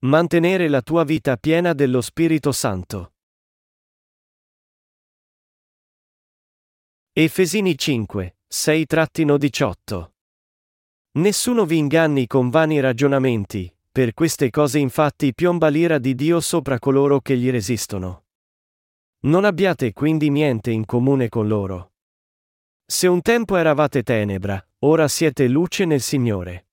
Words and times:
Mantenere 0.00 0.68
la 0.68 0.80
tua 0.80 1.02
vita 1.02 1.36
piena 1.36 1.72
dello 1.72 2.00
Spirito 2.00 2.52
Santo. 2.52 3.14
Efesini 7.12 7.76
5, 7.76 8.36
6-18. 8.48 10.10
Nessuno 11.18 11.66
vi 11.66 11.78
inganni 11.78 12.28
con 12.28 12.48
vani 12.48 12.78
ragionamenti, 12.78 13.74
per 13.90 14.14
queste 14.14 14.50
cose 14.50 14.78
infatti 14.78 15.34
piomba 15.34 15.66
l'ira 15.66 15.98
di 15.98 16.14
Dio 16.14 16.38
sopra 16.38 16.78
coloro 16.78 17.20
che 17.20 17.36
gli 17.36 17.50
resistono. 17.50 18.26
Non 19.22 19.44
abbiate 19.44 19.92
quindi 19.92 20.30
niente 20.30 20.70
in 20.70 20.84
comune 20.84 21.28
con 21.28 21.48
loro. 21.48 21.94
Se 22.86 23.08
un 23.08 23.20
tempo 23.20 23.56
eravate 23.56 24.04
tenebra, 24.04 24.64
ora 24.84 25.08
siete 25.08 25.48
luce 25.48 25.84
nel 25.86 26.02
Signore. 26.02 26.67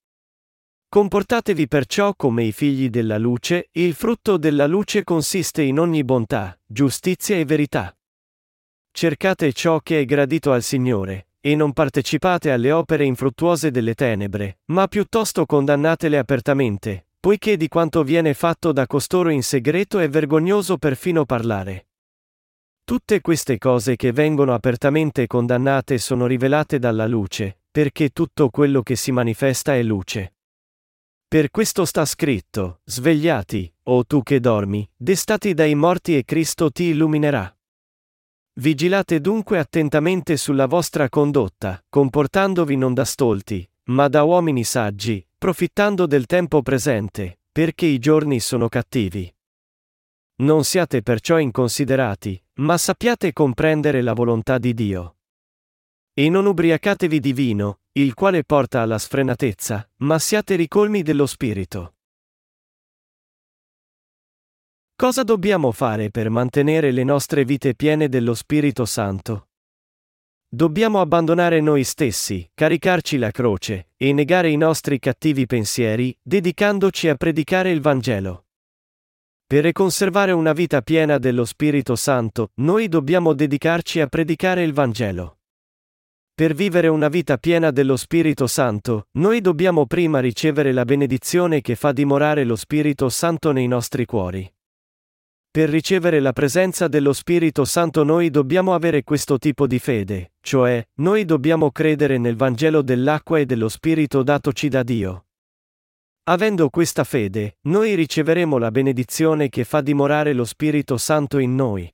Comportatevi 0.95 1.67
perciò 1.67 2.15
come 2.15 2.45
i 2.45 2.53
figli 2.53 2.89
della 2.89 3.17
luce, 3.17 3.67
il 3.73 3.93
frutto 3.95 4.37
della 4.37 4.65
luce 4.65 5.03
consiste 5.03 5.61
in 5.61 5.77
ogni 5.77 6.05
bontà, 6.05 6.57
giustizia 6.65 7.35
e 7.35 7.43
verità. 7.43 7.93
Cercate 8.91 9.51
ciò 9.51 9.81
che 9.81 9.99
è 9.99 10.05
gradito 10.05 10.53
al 10.53 10.63
Signore, 10.63 11.31
e 11.41 11.53
non 11.53 11.73
partecipate 11.73 12.49
alle 12.49 12.71
opere 12.71 13.03
infruttuose 13.03 13.71
delle 13.71 13.93
tenebre, 13.93 14.59
ma 14.67 14.87
piuttosto 14.87 15.45
condannatele 15.45 16.17
apertamente, 16.17 17.07
poiché 17.19 17.57
di 17.57 17.67
quanto 17.67 18.01
viene 18.05 18.33
fatto 18.33 18.71
da 18.71 18.87
costoro 18.87 19.27
in 19.27 19.43
segreto 19.43 19.99
è 19.99 20.07
vergognoso 20.07 20.77
perfino 20.77 21.25
parlare. 21.25 21.87
Tutte 22.85 23.19
queste 23.19 23.57
cose 23.57 23.97
che 23.97 24.13
vengono 24.13 24.53
apertamente 24.53 25.27
condannate 25.27 25.97
sono 25.97 26.25
rivelate 26.25 26.79
dalla 26.79 27.05
luce, 27.05 27.63
perché 27.69 28.11
tutto 28.11 28.49
quello 28.49 28.81
che 28.81 28.95
si 28.95 29.11
manifesta 29.11 29.75
è 29.75 29.83
luce. 29.83 30.34
Per 31.35 31.51
questo 31.51 31.83
sta 31.83 32.05
scritto, 32.05 32.79
svegliati, 32.85 33.69
o 33.89 34.05
tu 34.05 34.23
che 34.23 34.39
dormi, 34.39 34.89
destati 34.95 35.53
dai 35.53 35.75
morti 35.75 36.15
e 36.15 36.23
Cristo 36.23 36.71
ti 36.71 36.85
illuminerà. 36.85 37.53
Vigilate 38.53 39.19
dunque 39.19 39.59
attentamente 39.59 40.37
sulla 40.37 40.65
vostra 40.65 41.09
condotta, 41.09 41.83
comportandovi 41.89 42.77
non 42.77 42.93
da 42.93 43.03
stolti, 43.03 43.69
ma 43.87 44.07
da 44.07 44.23
uomini 44.23 44.63
saggi, 44.63 45.27
profittando 45.37 46.05
del 46.05 46.25
tempo 46.25 46.61
presente, 46.61 47.39
perché 47.51 47.85
i 47.85 47.99
giorni 47.99 48.39
sono 48.39 48.69
cattivi. 48.69 49.29
Non 50.35 50.63
siate 50.63 51.01
perciò 51.01 51.37
inconsiderati, 51.37 52.41
ma 52.59 52.77
sappiate 52.77 53.33
comprendere 53.33 54.01
la 54.01 54.13
volontà 54.13 54.57
di 54.57 54.73
Dio. 54.73 55.17
E 56.17 56.29
non 56.29 56.45
ubriacatevi 56.45 57.19
di 57.19 57.33
vino, 57.33 57.79
il 57.91 58.13
quale 58.13 58.45
porta 58.45 58.79
alla 58.79 58.97
sfrenatezza, 58.97 59.85
ma 59.97 60.17
siate 60.17 60.55
ricolmi 60.55 61.03
dello 61.03 61.25
Spirito. 61.25 61.95
Cosa 64.95 65.23
dobbiamo 65.23 65.73
fare 65.73 66.11
per 66.11 66.29
mantenere 66.29 66.91
le 66.91 67.03
nostre 67.03 67.43
vite 67.43 67.75
piene 67.75 68.07
dello 68.07 68.33
Spirito 68.33 68.85
Santo? 68.85 69.49
Dobbiamo 70.47 71.01
abbandonare 71.01 71.59
noi 71.59 71.83
stessi, 71.83 72.49
caricarci 72.53 73.17
la 73.17 73.31
croce, 73.31 73.89
e 73.97 74.13
negare 74.13 74.49
i 74.49 74.55
nostri 74.55 74.99
cattivi 74.99 75.45
pensieri, 75.45 76.17
dedicandoci 76.21 77.09
a 77.09 77.15
predicare 77.15 77.71
il 77.71 77.81
Vangelo. 77.81 78.45
Per 79.45 79.69
conservare 79.73 80.31
una 80.31 80.53
vita 80.53 80.81
piena 80.81 81.17
dello 81.17 81.43
Spirito 81.43 81.97
Santo, 81.97 82.51
noi 82.61 82.87
dobbiamo 82.87 83.33
dedicarci 83.33 83.99
a 83.99 84.07
predicare 84.07 84.63
il 84.63 84.71
Vangelo. 84.71 85.39
Per 86.35 86.53
vivere 86.53 86.89
una 86.89 87.07
vita 87.07 87.37
piena 87.37 87.71
dello 87.71 87.95
Spirito 87.95 88.45
Santo, 88.45 89.07
noi 89.11 89.39
dobbiamo 89.39 89.85
prima 89.85 90.19
ricevere 90.19 90.73
la 90.73 90.83
benedizione 90.83 91.61
che 91.61 91.75
fa 91.75 91.93
dimorare 91.93 92.43
lo 92.43 92.57
Spirito 92.57 93.07
Santo 93.07 93.53
nei 93.53 93.67
nostri 93.67 94.03
cuori. 94.03 94.53
Per 95.49 95.69
ricevere 95.69 96.19
la 96.19 96.33
presenza 96.33 96.89
dello 96.89 97.13
Spirito 97.13 97.63
Santo 97.63 98.03
noi 98.03 98.29
dobbiamo 98.31 98.73
avere 98.73 99.05
questo 99.05 99.37
tipo 99.37 99.65
di 99.65 99.79
fede, 99.79 100.33
cioè, 100.41 100.85
noi 100.95 101.23
dobbiamo 101.23 101.71
credere 101.71 102.17
nel 102.17 102.35
Vangelo 102.35 102.81
dell'acqua 102.81 103.39
e 103.39 103.45
dello 103.45 103.69
Spirito 103.69 104.21
datoci 104.21 104.67
da 104.67 104.83
Dio. 104.83 105.27
Avendo 106.23 106.69
questa 106.69 107.05
fede, 107.05 107.59
noi 107.61 107.95
riceveremo 107.95 108.57
la 108.57 108.71
benedizione 108.71 109.47
che 109.47 109.63
fa 109.63 109.79
dimorare 109.79 110.33
lo 110.33 110.43
Spirito 110.43 110.97
Santo 110.97 111.37
in 111.37 111.55
noi. 111.55 111.89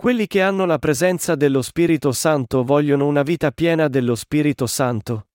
Quelli 0.00 0.28
che 0.28 0.42
hanno 0.42 0.64
la 0.64 0.78
presenza 0.78 1.34
dello 1.34 1.60
Spirito 1.60 2.12
Santo 2.12 2.62
vogliono 2.62 3.04
una 3.08 3.24
vita 3.24 3.50
piena 3.50 3.88
dello 3.88 4.14
Spirito 4.14 4.68
Santo? 4.68 5.30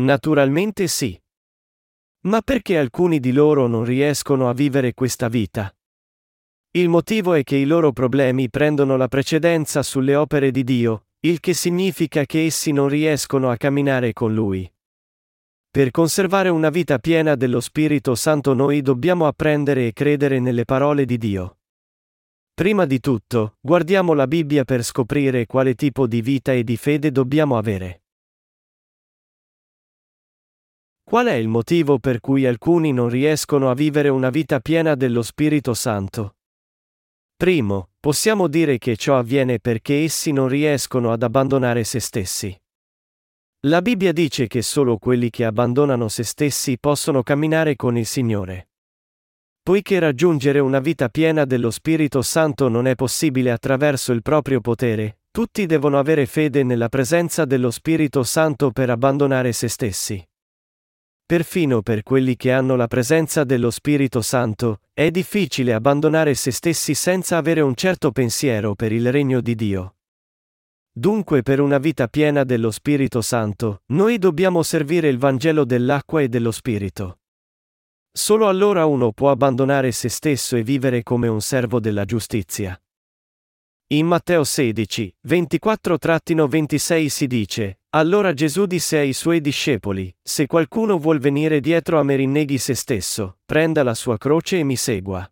Naturalmente 0.00 0.88
sì. 0.88 1.16
Ma 2.22 2.40
perché 2.40 2.76
alcuni 2.76 3.20
di 3.20 3.30
loro 3.30 3.68
non 3.68 3.84
riescono 3.84 4.48
a 4.48 4.54
vivere 4.54 4.92
questa 4.92 5.28
vita? 5.28 5.72
Il 6.72 6.88
motivo 6.88 7.34
è 7.34 7.44
che 7.44 7.54
i 7.54 7.64
loro 7.64 7.92
problemi 7.92 8.50
prendono 8.50 8.96
la 8.96 9.06
precedenza 9.06 9.84
sulle 9.84 10.16
opere 10.16 10.50
di 10.50 10.64
Dio, 10.64 11.04
il 11.20 11.38
che 11.38 11.54
significa 11.54 12.24
che 12.24 12.46
essi 12.46 12.72
non 12.72 12.88
riescono 12.88 13.50
a 13.50 13.56
camminare 13.56 14.12
con 14.12 14.34
Lui. 14.34 14.68
Per 15.70 15.92
conservare 15.92 16.48
una 16.48 16.70
vita 16.70 16.98
piena 16.98 17.36
dello 17.36 17.60
Spirito 17.60 18.16
Santo 18.16 18.52
noi 18.52 18.82
dobbiamo 18.82 19.28
apprendere 19.28 19.86
e 19.86 19.92
credere 19.92 20.40
nelle 20.40 20.64
parole 20.64 21.04
di 21.04 21.18
Dio. 21.18 21.59
Prima 22.60 22.84
di 22.84 23.00
tutto, 23.00 23.56
guardiamo 23.58 24.12
la 24.12 24.26
Bibbia 24.26 24.64
per 24.64 24.82
scoprire 24.82 25.46
quale 25.46 25.74
tipo 25.74 26.06
di 26.06 26.20
vita 26.20 26.52
e 26.52 26.62
di 26.62 26.76
fede 26.76 27.10
dobbiamo 27.10 27.56
avere. 27.56 28.02
Qual 31.02 31.28
è 31.28 31.32
il 31.32 31.48
motivo 31.48 31.98
per 31.98 32.20
cui 32.20 32.44
alcuni 32.44 32.92
non 32.92 33.08
riescono 33.08 33.70
a 33.70 33.74
vivere 33.74 34.10
una 34.10 34.28
vita 34.28 34.60
piena 34.60 34.94
dello 34.94 35.22
Spirito 35.22 35.72
Santo? 35.72 36.36
Primo, 37.34 37.92
possiamo 37.98 38.46
dire 38.46 38.76
che 38.76 38.94
ciò 38.94 39.16
avviene 39.16 39.58
perché 39.58 40.02
essi 40.04 40.30
non 40.30 40.48
riescono 40.48 41.12
ad 41.12 41.22
abbandonare 41.22 41.82
se 41.82 41.98
stessi. 41.98 42.54
La 43.60 43.80
Bibbia 43.80 44.12
dice 44.12 44.48
che 44.48 44.60
solo 44.60 44.98
quelli 44.98 45.30
che 45.30 45.46
abbandonano 45.46 46.08
se 46.08 46.24
stessi 46.24 46.78
possono 46.78 47.22
camminare 47.22 47.74
con 47.74 47.96
il 47.96 48.04
Signore. 48.04 48.69
Poiché 49.70 50.00
raggiungere 50.00 50.58
una 50.58 50.80
vita 50.80 51.08
piena 51.08 51.44
dello 51.44 51.70
Spirito 51.70 52.22
Santo 52.22 52.68
non 52.68 52.88
è 52.88 52.96
possibile 52.96 53.52
attraverso 53.52 54.10
il 54.10 54.20
proprio 54.20 54.60
potere, 54.60 55.20
tutti 55.30 55.64
devono 55.64 55.96
avere 55.96 56.26
fede 56.26 56.64
nella 56.64 56.88
presenza 56.88 57.44
dello 57.44 57.70
Spirito 57.70 58.24
Santo 58.24 58.72
per 58.72 58.90
abbandonare 58.90 59.52
se 59.52 59.68
stessi. 59.68 60.28
Perfino 61.24 61.82
per 61.82 62.02
quelli 62.02 62.34
che 62.34 62.50
hanno 62.50 62.74
la 62.74 62.88
presenza 62.88 63.44
dello 63.44 63.70
Spirito 63.70 64.22
Santo, 64.22 64.80
è 64.92 65.08
difficile 65.12 65.72
abbandonare 65.72 66.34
se 66.34 66.50
stessi 66.50 66.94
senza 66.94 67.36
avere 67.36 67.60
un 67.60 67.76
certo 67.76 68.10
pensiero 68.10 68.74
per 68.74 68.90
il 68.90 69.12
regno 69.12 69.40
di 69.40 69.54
Dio. 69.54 69.94
Dunque 70.90 71.42
per 71.42 71.60
una 71.60 71.78
vita 71.78 72.08
piena 72.08 72.42
dello 72.42 72.72
Spirito 72.72 73.22
Santo, 73.22 73.82
noi 73.92 74.18
dobbiamo 74.18 74.64
servire 74.64 75.06
il 75.06 75.18
Vangelo 75.18 75.64
dell'acqua 75.64 76.22
e 76.22 76.28
dello 76.28 76.50
Spirito. 76.50 77.19
Solo 78.12 78.48
allora 78.48 78.86
uno 78.86 79.12
può 79.12 79.30
abbandonare 79.30 79.92
se 79.92 80.08
stesso 80.08 80.56
e 80.56 80.62
vivere 80.62 81.02
come 81.04 81.28
un 81.28 81.40
servo 81.40 81.78
della 81.78 82.04
giustizia. 82.04 82.80
In 83.92 84.06
Matteo 84.06 84.44
16, 84.44 85.16
24-26 85.26 87.06
si 87.06 87.26
dice, 87.26 87.80
Allora 87.90 88.32
Gesù 88.32 88.66
disse 88.66 88.98
ai 88.98 89.12
suoi 89.12 89.40
discepoli, 89.40 90.14
Se 90.22 90.46
qualcuno 90.46 90.98
vuol 90.98 91.18
venire 91.18 91.60
dietro 91.60 91.98
a 91.98 92.02
me 92.02 92.16
rinneghi 92.16 92.58
se 92.58 92.74
stesso, 92.74 93.38
prenda 93.44 93.82
la 93.82 93.94
sua 93.94 94.16
croce 94.18 94.58
e 94.58 94.64
mi 94.64 94.76
segua. 94.76 95.28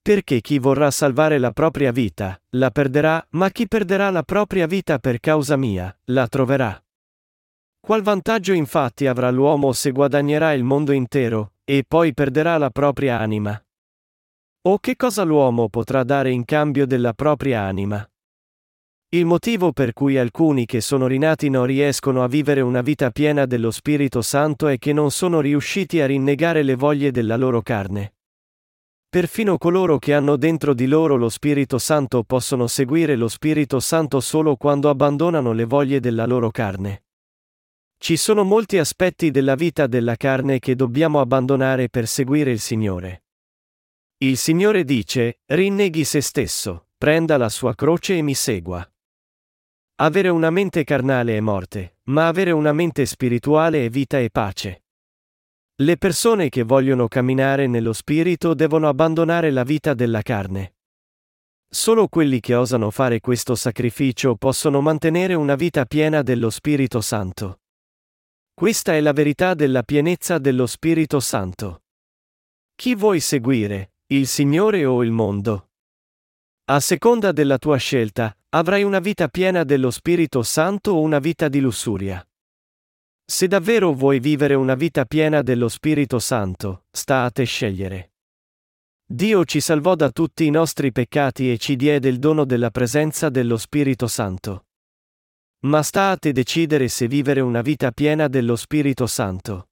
Perché 0.00 0.40
chi 0.40 0.58
vorrà 0.58 0.90
salvare 0.90 1.38
la 1.38 1.52
propria 1.52 1.92
vita, 1.92 2.40
la 2.56 2.70
perderà, 2.70 3.24
ma 3.30 3.50
chi 3.50 3.68
perderà 3.68 4.10
la 4.10 4.24
propria 4.24 4.66
vita 4.66 4.98
per 4.98 5.20
causa 5.20 5.56
mia, 5.56 5.96
la 6.06 6.26
troverà. 6.26 6.82
Qual 7.84 8.00
vantaggio 8.00 8.52
infatti 8.52 9.08
avrà 9.08 9.28
l'uomo 9.32 9.72
se 9.72 9.90
guadagnerà 9.90 10.52
il 10.52 10.62
mondo 10.62 10.92
intero, 10.92 11.54
e 11.64 11.82
poi 11.86 12.14
perderà 12.14 12.56
la 12.56 12.70
propria 12.70 13.18
anima. 13.18 13.60
O 14.68 14.78
che 14.78 14.94
cosa 14.94 15.24
l'uomo 15.24 15.68
potrà 15.68 16.04
dare 16.04 16.30
in 16.30 16.44
cambio 16.44 16.86
della 16.86 17.12
propria 17.12 17.62
anima? 17.62 18.08
Il 19.08 19.26
motivo 19.26 19.72
per 19.72 19.94
cui 19.94 20.16
alcuni 20.16 20.64
che 20.64 20.80
sono 20.80 21.08
rinati 21.08 21.50
non 21.50 21.66
riescono 21.66 22.22
a 22.22 22.28
vivere 22.28 22.60
una 22.60 22.82
vita 22.82 23.10
piena 23.10 23.46
dello 23.46 23.72
Spirito 23.72 24.22
Santo 24.22 24.68
è 24.68 24.78
che 24.78 24.92
non 24.92 25.10
sono 25.10 25.40
riusciti 25.40 26.00
a 26.00 26.06
rinnegare 26.06 26.62
le 26.62 26.76
voglie 26.76 27.10
della 27.10 27.36
loro 27.36 27.62
carne. 27.62 28.14
Perfino 29.08 29.58
coloro 29.58 29.98
che 29.98 30.14
hanno 30.14 30.36
dentro 30.36 30.72
di 30.72 30.86
loro 30.86 31.16
lo 31.16 31.28
Spirito 31.28 31.78
Santo 31.78 32.22
possono 32.22 32.68
seguire 32.68 33.16
lo 33.16 33.26
Spirito 33.26 33.80
Santo 33.80 34.20
solo 34.20 34.54
quando 34.54 34.88
abbandonano 34.88 35.50
le 35.50 35.64
voglie 35.64 35.98
della 35.98 36.26
loro 36.26 36.52
carne. 36.52 37.02
Ci 38.02 38.16
sono 38.16 38.42
molti 38.42 38.78
aspetti 38.78 39.30
della 39.30 39.54
vita 39.54 39.86
della 39.86 40.16
carne 40.16 40.58
che 40.58 40.74
dobbiamo 40.74 41.20
abbandonare 41.20 41.88
per 41.88 42.08
seguire 42.08 42.50
il 42.50 42.58
Signore. 42.58 43.26
Il 44.16 44.36
Signore 44.38 44.82
dice, 44.82 45.38
rinneghi 45.46 46.02
se 46.02 46.20
stesso, 46.20 46.88
prenda 46.98 47.36
la 47.36 47.48
sua 47.48 47.76
croce 47.76 48.16
e 48.16 48.22
mi 48.22 48.34
segua. 48.34 48.84
Avere 50.00 50.30
una 50.30 50.50
mente 50.50 50.82
carnale 50.82 51.36
è 51.36 51.40
morte, 51.40 51.98
ma 52.08 52.26
avere 52.26 52.50
una 52.50 52.72
mente 52.72 53.06
spirituale 53.06 53.84
è 53.84 53.88
vita 53.88 54.18
e 54.18 54.30
pace. 54.30 54.82
Le 55.76 55.96
persone 55.96 56.48
che 56.48 56.64
vogliono 56.64 57.06
camminare 57.06 57.68
nello 57.68 57.92
spirito 57.92 58.54
devono 58.54 58.88
abbandonare 58.88 59.52
la 59.52 59.62
vita 59.62 59.94
della 59.94 60.22
carne. 60.22 60.74
Solo 61.68 62.08
quelli 62.08 62.40
che 62.40 62.56
osano 62.56 62.90
fare 62.90 63.20
questo 63.20 63.54
sacrificio 63.54 64.34
possono 64.34 64.80
mantenere 64.80 65.34
una 65.34 65.54
vita 65.54 65.84
piena 65.84 66.22
dello 66.22 66.50
Spirito 66.50 67.00
Santo. 67.00 67.58
Questa 68.62 68.94
è 68.94 69.00
la 69.00 69.12
verità 69.12 69.54
della 69.54 69.82
pienezza 69.82 70.38
dello 70.38 70.66
Spirito 70.66 71.18
Santo. 71.18 71.82
Chi 72.76 72.94
vuoi 72.94 73.18
seguire, 73.18 73.94
il 74.12 74.28
Signore 74.28 74.84
o 74.84 75.02
il 75.02 75.10
mondo? 75.10 75.70
A 76.66 76.78
seconda 76.78 77.32
della 77.32 77.58
tua 77.58 77.76
scelta, 77.76 78.32
avrai 78.50 78.84
una 78.84 79.00
vita 79.00 79.26
piena 79.26 79.64
dello 79.64 79.90
Spirito 79.90 80.44
Santo 80.44 80.92
o 80.92 81.00
una 81.00 81.18
vita 81.18 81.48
di 81.48 81.58
lussuria. 81.58 82.24
Se 83.24 83.48
davvero 83.48 83.92
vuoi 83.94 84.20
vivere 84.20 84.54
una 84.54 84.76
vita 84.76 85.06
piena 85.06 85.42
dello 85.42 85.68
Spirito 85.68 86.20
Santo, 86.20 86.84
sta 86.92 87.24
a 87.24 87.30
te 87.32 87.42
scegliere. 87.42 88.12
Dio 89.04 89.44
ci 89.44 89.58
salvò 89.58 89.96
da 89.96 90.12
tutti 90.12 90.46
i 90.46 90.50
nostri 90.50 90.92
peccati 90.92 91.50
e 91.50 91.58
ci 91.58 91.74
diede 91.74 92.08
il 92.08 92.20
dono 92.20 92.44
della 92.44 92.70
presenza 92.70 93.28
dello 93.28 93.56
Spirito 93.56 94.06
Santo. 94.06 94.66
Ma 95.64 95.82
sta 95.82 96.10
a 96.10 96.16
te 96.16 96.32
decidere 96.32 96.88
se 96.88 97.06
vivere 97.06 97.40
una 97.40 97.62
vita 97.62 97.92
piena 97.92 98.26
dello 98.26 98.56
Spirito 98.56 99.06
Santo. 99.06 99.68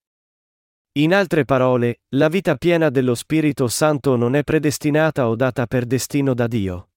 In 0.98 1.12
altre 1.12 1.44
parole, 1.44 2.02
la 2.10 2.28
vita 2.28 2.54
piena 2.54 2.90
dello 2.90 3.16
Spirito 3.16 3.66
Santo 3.66 4.14
non 4.14 4.36
è 4.36 4.44
predestinata 4.44 5.28
o 5.28 5.34
data 5.34 5.66
per 5.66 5.86
destino 5.86 6.32
da 6.32 6.46
Dio. 6.46 6.90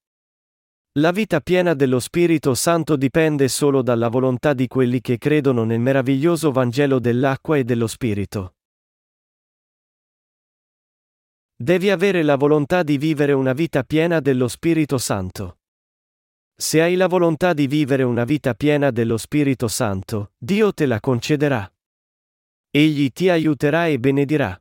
La 0.98 1.10
vita 1.10 1.40
piena 1.40 1.74
dello 1.74 1.98
Spirito 1.98 2.54
Santo 2.54 2.94
dipende 2.94 3.48
solo 3.48 3.82
dalla 3.82 4.06
volontà 4.06 4.52
di 4.52 4.68
quelli 4.68 5.00
che 5.00 5.18
credono 5.18 5.64
nel 5.64 5.80
meraviglioso 5.80 6.52
Vangelo 6.52 7.00
dell'acqua 7.00 7.56
e 7.56 7.64
dello 7.64 7.88
Spirito. 7.88 8.54
Devi 11.56 11.90
avere 11.90 12.22
la 12.22 12.36
volontà 12.36 12.84
di 12.84 12.96
vivere 12.96 13.32
una 13.32 13.54
vita 13.54 13.82
piena 13.82 14.20
dello 14.20 14.46
Spirito 14.46 14.98
Santo. 14.98 15.58
Se 16.56 16.80
hai 16.80 16.94
la 16.94 17.08
volontà 17.08 17.52
di 17.52 17.66
vivere 17.66 18.04
una 18.04 18.22
vita 18.22 18.54
piena 18.54 18.92
dello 18.92 19.16
Spirito 19.16 19.66
Santo, 19.66 20.32
Dio 20.38 20.72
te 20.72 20.86
la 20.86 21.00
concederà. 21.00 21.68
Egli 22.70 23.10
ti 23.10 23.28
aiuterà 23.28 23.88
e 23.88 23.98
benedirà. 23.98 24.60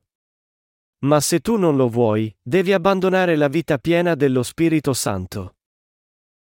Ma 1.06 1.19
se 1.19 1.40
tu 1.40 1.56
non 1.56 1.75
lo 1.75 1.90
vuoi, 1.90 2.36
devi 2.42 2.74
abbandonare 2.74 3.36
la 3.36 3.48
vita 3.48 3.78
piena 3.78 4.16
dello 4.16 4.42
Spirito 4.42 4.94
Santo. 4.94 5.57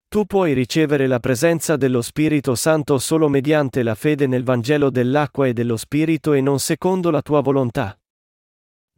Tu 0.06 0.24
puoi 0.24 0.52
ricevere 0.52 1.08
la 1.08 1.18
presenza 1.18 1.76
dello 1.76 2.02
Spirito 2.02 2.54
Santo 2.54 2.98
solo 2.98 3.28
mediante 3.28 3.82
la 3.82 3.94
fede 3.96 4.28
nel 4.28 4.44
Vangelo 4.44 4.88
dell'acqua 4.88 5.48
e 5.48 5.52
dello 5.52 5.76
Spirito 5.76 6.32
e 6.32 6.40
non 6.40 6.60
secondo 6.60 7.10
la 7.10 7.22
tua 7.22 7.40
volontà. 7.40 7.98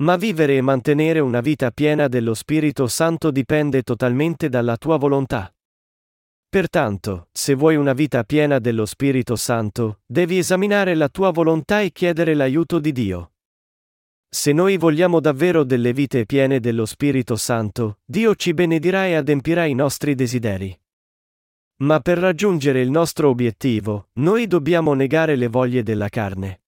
Ma 0.03 0.17
vivere 0.17 0.57
e 0.57 0.61
mantenere 0.61 1.21
una 1.21 1.41
vita 1.41 1.71
piena 1.71 2.09
dello 2.09 2.35
Spirito 2.35 2.89
Santo 2.89 3.31
dipende 3.31 3.83
totalmente 3.83 4.49
dalla 4.51 4.77
tua 4.77 4.97
volontà. 4.97 5.55
Pertanto, 6.53 7.29
se 7.33 7.55
vuoi 7.55 7.77
una 7.77 7.95
vita 7.95 8.25
piena 8.25 8.59
dello 8.59 8.85
Spirito 8.85 9.37
Santo, 9.37 10.01
devi 10.05 10.37
esaminare 10.37 10.95
la 10.95 11.09
tua 11.09 11.31
volontà 11.31 11.81
e 11.81 11.93
chiedere 11.93 12.35
l'aiuto 12.35 12.79
di 12.79 12.93
Dio. 12.93 13.33
Se 14.29 14.53
noi 14.53 14.77
vogliamo 14.77 15.19
davvero 15.19 15.65
delle 15.65 15.95
vite 15.95 16.27
piene 16.27 16.61
dello 16.61 16.85
Spirito 16.85 17.37
Santo, 17.37 18.01
Dio 18.05 18.35
ci 18.35 18.53
benedirà 18.53 19.07
e 19.07 19.15
adempirà 19.15 19.65
i 19.65 19.73
nostri 19.73 20.15
desideri. 20.15 20.79
Ma 21.85 22.01
per 22.01 22.19
raggiungere 22.19 22.83
il 22.83 22.91
nostro 22.91 23.31
obiettivo, 23.31 24.09
noi 24.17 24.47
dobbiamo 24.47 24.93
negare 24.93 25.37
le 25.37 25.49
voglie 25.49 25.83
della 25.83 26.11
carne. 26.11 26.65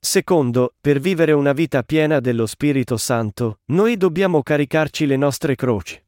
Secondo, 0.00 0.74
per 0.80 1.00
vivere 1.00 1.32
una 1.32 1.52
vita 1.52 1.82
piena 1.82 2.18
dello 2.18 2.46
Spirito 2.46 2.96
Santo, 2.96 3.60
noi 3.72 3.98
dobbiamo 3.98 4.42
caricarci 4.42 5.04
le 5.04 5.18
nostre 5.18 5.54
croci. 5.54 6.02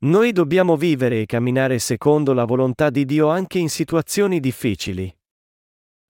Noi 0.00 0.30
dobbiamo 0.30 0.76
vivere 0.76 1.22
e 1.22 1.26
camminare 1.26 1.80
secondo 1.80 2.32
la 2.32 2.44
volontà 2.44 2.88
di 2.88 3.04
Dio 3.04 3.30
anche 3.30 3.58
in 3.58 3.68
situazioni 3.68 4.38
difficili. 4.38 5.12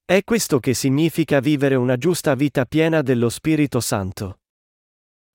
È 0.05 0.23
questo 0.25 0.59
che 0.59 0.75
significa 0.75 1.41
vivere 1.41 1.75
una 1.75 1.97
giusta 1.97 2.35
vita 2.35 2.67
piena 2.67 3.01
dello 3.01 3.31
Spirito 3.31 3.81
Santo. 3.81 4.41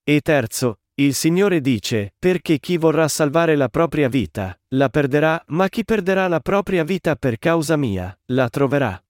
E 0.03 0.21
terzo, 0.21 0.81
il 0.95 1.15
Signore 1.15 1.61
dice, 1.61 2.13
perché 2.19 2.59
chi 2.59 2.77
vorrà 2.77 3.07
salvare 3.07 3.55
la 3.55 3.69
propria 3.69 4.07
vita, 4.07 4.55
la 4.75 4.89
perderà, 4.89 5.43
ma 5.47 5.67
chi 5.67 5.83
perderà 5.83 6.27
la 6.27 6.39
propria 6.39 6.83
vita 6.83 7.15
per 7.15 7.39
causa 7.39 7.75
mia, 7.75 8.15
la 8.25 8.49
troverà. 8.49 9.03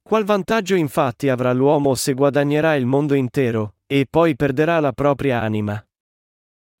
Qual 0.00 0.22
vantaggio 0.22 0.76
infatti 0.76 1.28
avrà 1.28 1.52
l'uomo 1.52 1.96
se 1.96 2.14
guadagnerà 2.14 2.76
il 2.76 2.86
mondo 2.86 3.14
intero, 3.14 3.78
e 3.86 4.06
poi 4.08 4.36
perderà 4.36 4.78
la 4.78 4.92
propria 4.92 5.40
anima? 5.40 5.84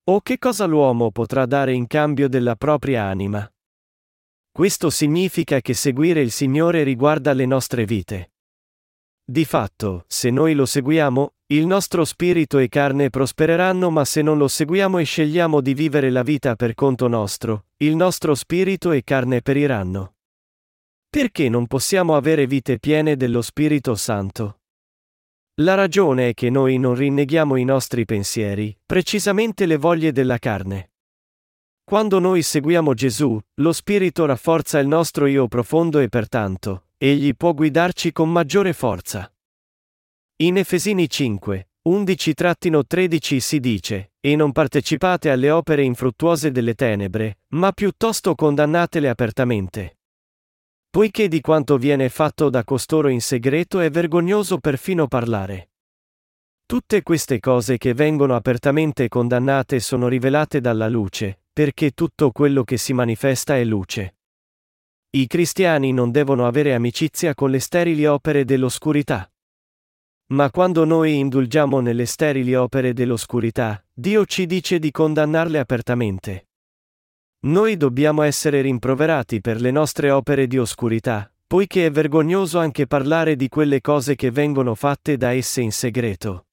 O 0.06 0.20
che 0.20 0.36
cosa 0.36 0.66
l'uomo 0.66 1.10
potrà 1.10 1.46
dare 1.46 1.72
in 1.72 1.86
cambio 1.86 2.28
della 2.28 2.56
propria 2.56 3.04
anima? 3.04 3.50
Questo 4.52 4.90
significa 4.90 5.62
che 5.62 5.72
seguire 5.72 6.20
il 6.20 6.30
Signore 6.30 6.82
riguarda 6.82 7.32
le 7.32 7.46
nostre 7.46 7.86
vite. 7.86 8.32
Di 9.24 9.46
fatto, 9.46 10.04
se 10.06 10.28
noi 10.28 10.52
lo 10.52 10.66
seguiamo, 10.66 11.32
il 11.46 11.66
nostro 11.66 12.04
spirito 12.04 12.58
e 12.58 12.68
carne 12.68 13.08
prospereranno, 13.08 13.88
ma 13.88 14.04
se 14.04 14.20
non 14.20 14.36
lo 14.36 14.46
seguiamo 14.46 14.98
e 14.98 15.04
scegliamo 15.04 15.62
di 15.62 15.72
vivere 15.72 16.10
la 16.10 16.22
vita 16.22 16.54
per 16.54 16.74
conto 16.74 17.08
nostro, 17.08 17.68
il 17.78 17.96
nostro 17.96 18.34
spirito 18.34 18.92
e 18.92 19.02
carne 19.02 19.40
periranno. 19.40 20.16
Perché 21.08 21.48
non 21.48 21.66
possiamo 21.66 22.14
avere 22.14 22.46
vite 22.46 22.78
piene 22.78 23.16
dello 23.16 23.40
Spirito 23.40 23.94
Santo? 23.94 24.63
La 25.58 25.74
ragione 25.74 26.30
è 26.30 26.34
che 26.34 26.50
noi 26.50 26.78
non 26.78 26.96
rinneghiamo 26.96 27.54
i 27.54 27.62
nostri 27.62 28.04
pensieri, 28.04 28.76
precisamente 28.84 29.66
le 29.66 29.76
voglie 29.76 30.10
della 30.10 30.38
carne. 30.38 30.90
Quando 31.84 32.18
noi 32.18 32.42
seguiamo 32.42 32.92
Gesù, 32.92 33.38
lo 33.60 33.72
Spirito 33.72 34.26
rafforza 34.26 34.80
il 34.80 34.88
nostro 34.88 35.26
io 35.26 35.46
profondo 35.46 36.00
e 36.00 36.08
pertanto, 36.08 36.86
egli 36.98 37.36
può 37.36 37.54
guidarci 37.54 38.10
con 38.10 38.32
maggiore 38.32 38.72
forza. 38.72 39.32
In 40.38 40.56
Efesini 40.56 41.08
5, 41.08 41.68
11-13 41.88 43.36
si 43.38 43.60
dice, 43.60 44.12
E 44.18 44.34
non 44.34 44.50
partecipate 44.50 45.30
alle 45.30 45.52
opere 45.52 45.84
infruttuose 45.84 46.50
delle 46.50 46.74
tenebre, 46.74 47.38
ma 47.50 47.70
piuttosto 47.70 48.34
condannatele 48.34 49.08
apertamente. 49.08 49.98
Poiché 50.94 51.26
di 51.26 51.40
quanto 51.40 51.76
viene 51.76 52.08
fatto 52.08 52.48
da 52.48 52.62
costoro 52.62 53.08
in 53.08 53.20
segreto 53.20 53.80
è 53.80 53.90
vergognoso 53.90 54.58
perfino 54.58 55.08
parlare. 55.08 55.70
Tutte 56.64 57.02
queste 57.02 57.40
cose 57.40 57.78
che 57.78 57.94
vengono 57.94 58.36
apertamente 58.36 59.08
condannate 59.08 59.80
sono 59.80 60.06
rivelate 60.06 60.60
dalla 60.60 60.88
luce, 60.88 61.40
perché 61.52 61.90
tutto 61.90 62.30
quello 62.30 62.62
che 62.62 62.76
si 62.76 62.92
manifesta 62.92 63.56
è 63.56 63.64
luce. 63.64 64.18
I 65.16 65.26
cristiani 65.26 65.92
non 65.92 66.12
devono 66.12 66.46
avere 66.46 66.74
amicizia 66.74 67.34
con 67.34 67.50
le 67.50 67.58
sterili 67.58 68.06
opere 68.06 68.44
dell'oscurità. 68.44 69.28
Ma 70.26 70.48
quando 70.52 70.84
noi 70.84 71.18
indulgiamo 71.18 71.80
nelle 71.80 72.06
sterili 72.06 72.54
opere 72.54 72.92
dell'oscurità, 72.92 73.84
Dio 73.92 74.24
ci 74.26 74.46
dice 74.46 74.78
di 74.78 74.92
condannarle 74.92 75.58
apertamente. 75.58 76.50
Noi 77.44 77.76
dobbiamo 77.76 78.22
essere 78.22 78.62
rimproverati 78.62 79.42
per 79.42 79.60
le 79.60 79.70
nostre 79.70 80.10
opere 80.10 80.46
di 80.46 80.56
oscurità, 80.56 81.30
poiché 81.46 81.84
è 81.84 81.90
vergognoso 81.90 82.58
anche 82.58 82.86
parlare 82.86 83.36
di 83.36 83.48
quelle 83.48 83.82
cose 83.82 84.14
che 84.14 84.30
vengono 84.30 84.74
fatte 84.74 85.18
da 85.18 85.32
esse 85.32 85.60
in 85.60 85.70
segreto. 85.70 86.46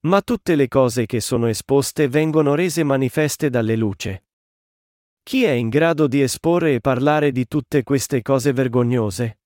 Ma 0.00 0.20
tutte 0.20 0.56
le 0.56 0.68
cose 0.68 1.06
che 1.06 1.20
sono 1.20 1.46
esposte 1.46 2.08
vengono 2.08 2.54
rese 2.54 2.84
manifeste 2.84 3.48
dalle 3.48 3.76
luce. 3.76 4.24
Chi 5.22 5.44
è 5.44 5.52
in 5.52 5.70
grado 5.70 6.06
di 6.06 6.20
esporre 6.20 6.74
e 6.74 6.80
parlare 6.80 7.32
di 7.32 7.46
tutte 7.46 7.82
queste 7.82 8.20
cose 8.20 8.52
vergognose? 8.52 9.38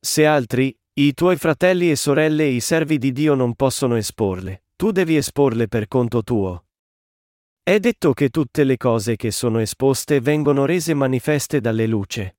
Se 0.00 0.26
altri, 0.26 0.76
i 0.94 1.14
tuoi 1.14 1.36
fratelli 1.36 1.92
e 1.92 1.94
sorelle 1.94 2.42
e 2.42 2.54
i 2.54 2.60
servi 2.60 2.98
di 2.98 3.12
Dio 3.12 3.34
non 3.34 3.54
possono 3.54 3.94
esporle, 3.94 4.64
tu 4.74 4.90
devi 4.90 5.14
esporle 5.14 5.68
per 5.68 5.86
conto 5.86 6.24
tuo. 6.24 6.64
È 7.70 7.78
detto 7.78 8.14
che 8.14 8.30
tutte 8.30 8.64
le 8.64 8.76
cose 8.76 9.14
che 9.14 9.30
sono 9.30 9.60
esposte 9.60 10.18
vengono 10.18 10.64
rese 10.64 10.92
manifeste 10.92 11.60
dalle 11.60 11.86
luce. 11.86 12.38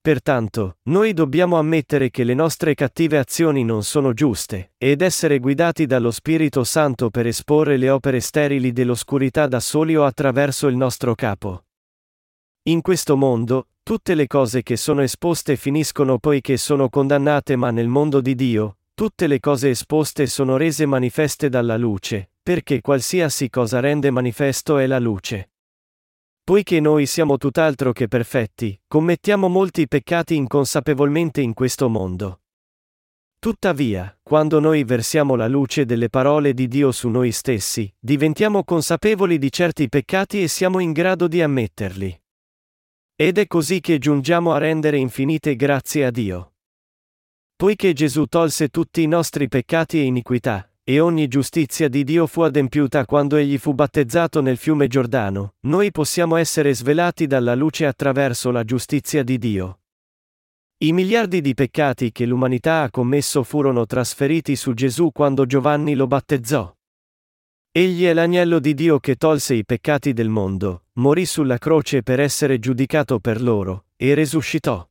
Pertanto, 0.00 0.78
noi 0.88 1.12
dobbiamo 1.12 1.58
ammettere 1.58 2.10
che 2.10 2.24
le 2.24 2.34
nostre 2.34 2.74
cattive 2.74 3.18
azioni 3.18 3.62
non 3.62 3.84
sono 3.84 4.12
giuste, 4.12 4.72
ed 4.78 5.00
essere 5.00 5.38
guidati 5.38 5.86
dallo 5.86 6.10
Spirito 6.10 6.64
Santo 6.64 7.08
per 7.08 7.28
esporre 7.28 7.76
le 7.76 7.88
opere 7.88 8.18
sterili 8.18 8.72
dell'oscurità 8.72 9.46
da 9.46 9.60
soli 9.60 9.94
o 9.94 10.04
attraverso 10.04 10.66
il 10.66 10.74
nostro 10.74 11.14
capo. 11.14 11.66
In 12.62 12.80
questo 12.80 13.16
mondo, 13.16 13.68
tutte 13.84 14.16
le 14.16 14.26
cose 14.26 14.64
che 14.64 14.76
sono 14.76 15.02
esposte 15.02 15.54
finiscono 15.54 16.18
poiché 16.18 16.56
sono 16.56 16.88
condannate 16.88 17.54
ma 17.54 17.70
nel 17.70 17.86
mondo 17.86 18.20
di 18.20 18.34
Dio, 18.34 18.78
tutte 18.92 19.28
le 19.28 19.38
cose 19.38 19.70
esposte 19.70 20.26
sono 20.26 20.56
rese 20.56 20.84
manifeste 20.84 21.48
dalla 21.48 21.76
luce, 21.76 22.31
perché 22.42 22.80
qualsiasi 22.80 23.48
cosa 23.48 23.78
rende 23.78 24.10
manifesto 24.10 24.78
è 24.78 24.86
la 24.86 24.98
luce. 24.98 25.52
Poiché 26.42 26.80
noi 26.80 27.06
siamo 27.06 27.38
tutt'altro 27.38 27.92
che 27.92 28.08
perfetti, 28.08 28.78
commettiamo 28.88 29.46
molti 29.46 29.86
peccati 29.86 30.34
inconsapevolmente 30.34 31.40
in 31.40 31.54
questo 31.54 31.88
mondo. 31.88 32.40
Tuttavia, 33.38 34.16
quando 34.22 34.58
noi 34.58 34.82
versiamo 34.82 35.36
la 35.36 35.46
luce 35.46 35.84
delle 35.84 36.08
parole 36.08 36.52
di 36.52 36.66
Dio 36.66 36.90
su 36.90 37.08
noi 37.08 37.30
stessi, 37.32 37.92
diventiamo 37.98 38.64
consapevoli 38.64 39.38
di 39.38 39.50
certi 39.52 39.88
peccati 39.88 40.42
e 40.42 40.48
siamo 40.48 40.80
in 40.80 40.92
grado 40.92 41.28
di 41.28 41.42
ammetterli. 41.42 42.20
Ed 43.14 43.38
è 43.38 43.46
così 43.46 43.80
che 43.80 43.98
giungiamo 43.98 44.52
a 44.52 44.58
rendere 44.58 44.96
infinite 44.96 45.54
grazie 45.54 46.06
a 46.06 46.10
Dio. 46.10 46.54
Poiché 47.54 47.92
Gesù 47.92 48.26
tolse 48.26 48.68
tutti 48.68 49.02
i 49.02 49.06
nostri 49.06 49.46
peccati 49.46 49.98
e 49.98 50.02
iniquità, 50.02 50.71
e 50.84 50.98
ogni 50.98 51.28
giustizia 51.28 51.88
di 51.88 52.02
Dio 52.02 52.26
fu 52.26 52.40
adempiuta 52.40 53.04
quando 53.04 53.36
egli 53.36 53.56
fu 53.56 53.72
battezzato 53.72 54.40
nel 54.40 54.56
fiume 54.56 54.88
Giordano, 54.88 55.54
noi 55.60 55.92
possiamo 55.92 56.36
essere 56.36 56.74
svelati 56.74 57.28
dalla 57.28 57.54
luce 57.54 57.86
attraverso 57.86 58.50
la 58.50 58.64
giustizia 58.64 59.22
di 59.22 59.38
Dio. 59.38 59.80
I 60.78 60.92
miliardi 60.92 61.40
di 61.40 61.54
peccati 61.54 62.10
che 62.10 62.26
l'umanità 62.26 62.82
ha 62.82 62.90
commesso 62.90 63.44
furono 63.44 63.86
trasferiti 63.86 64.56
su 64.56 64.74
Gesù 64.74 65.12
quando 65.12 65.46
Giovanni 65.46 65.94
lo 65.94 66.08
battezzò. 66.08 66.74
Egli 67.70 68.04
è 68.04 68.12
l'agnello 68.12 68.58
di 68.58 68.74
Dio 68.74 68.98
che 68.98 69.14
tolse 69.14 69.54
i 69.54 69.64
peccati 69.64 70.12
del 70.12 70.28
mondo, 70.28 70.86
morì 70.94 71.24
sulla 71.24 71.58
croce 71.58 72.02
per 72.02 72.18
essere 72.18 72.58
giudicato 72.58 73.20
per 73.20 73.40
loro, 73.40 73.86
e 73.94 74.14
resuscitò. 74.14 74.84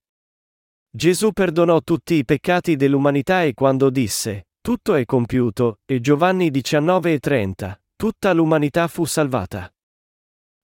Gesù 0.89 1.31
perdonò 1.33 1.81
tutti 1.81 2.15
i 2.15 2.23
peccati 2.23 2.77
dell'umanità 2.77 3.43
e 3.43 3.53
quando 3.53 3.89
disse, 3.89 4.47
tutto 4.61 4.93
è 4.93 5.05
compiuto, 5.05 5.79
e 5.85 5.99
Giovanni 5.99 6.51
19 6.51 7.13
e 7.13 7.19
30, 7.19 7.81
tutta 7.95 8.31
l'umanità 8.31 8.87
fu 8.87 9.05
salvata. 9.05 9.73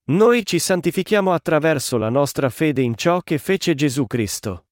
Noi 0.10 0.46
ci 0.46 0.60
santifichiamo 0.60 1.34
attraverso 1.34 1.98
la 1.98 2.10
nostra 2.10 2.50
fede 2.50 2.82
in 2.82 2.96
ciò 2.96 3.22
che 3.22 3.39
fece 3.39 3.75
Gesù 3.75 4.06
Cristo. 4.06 4.68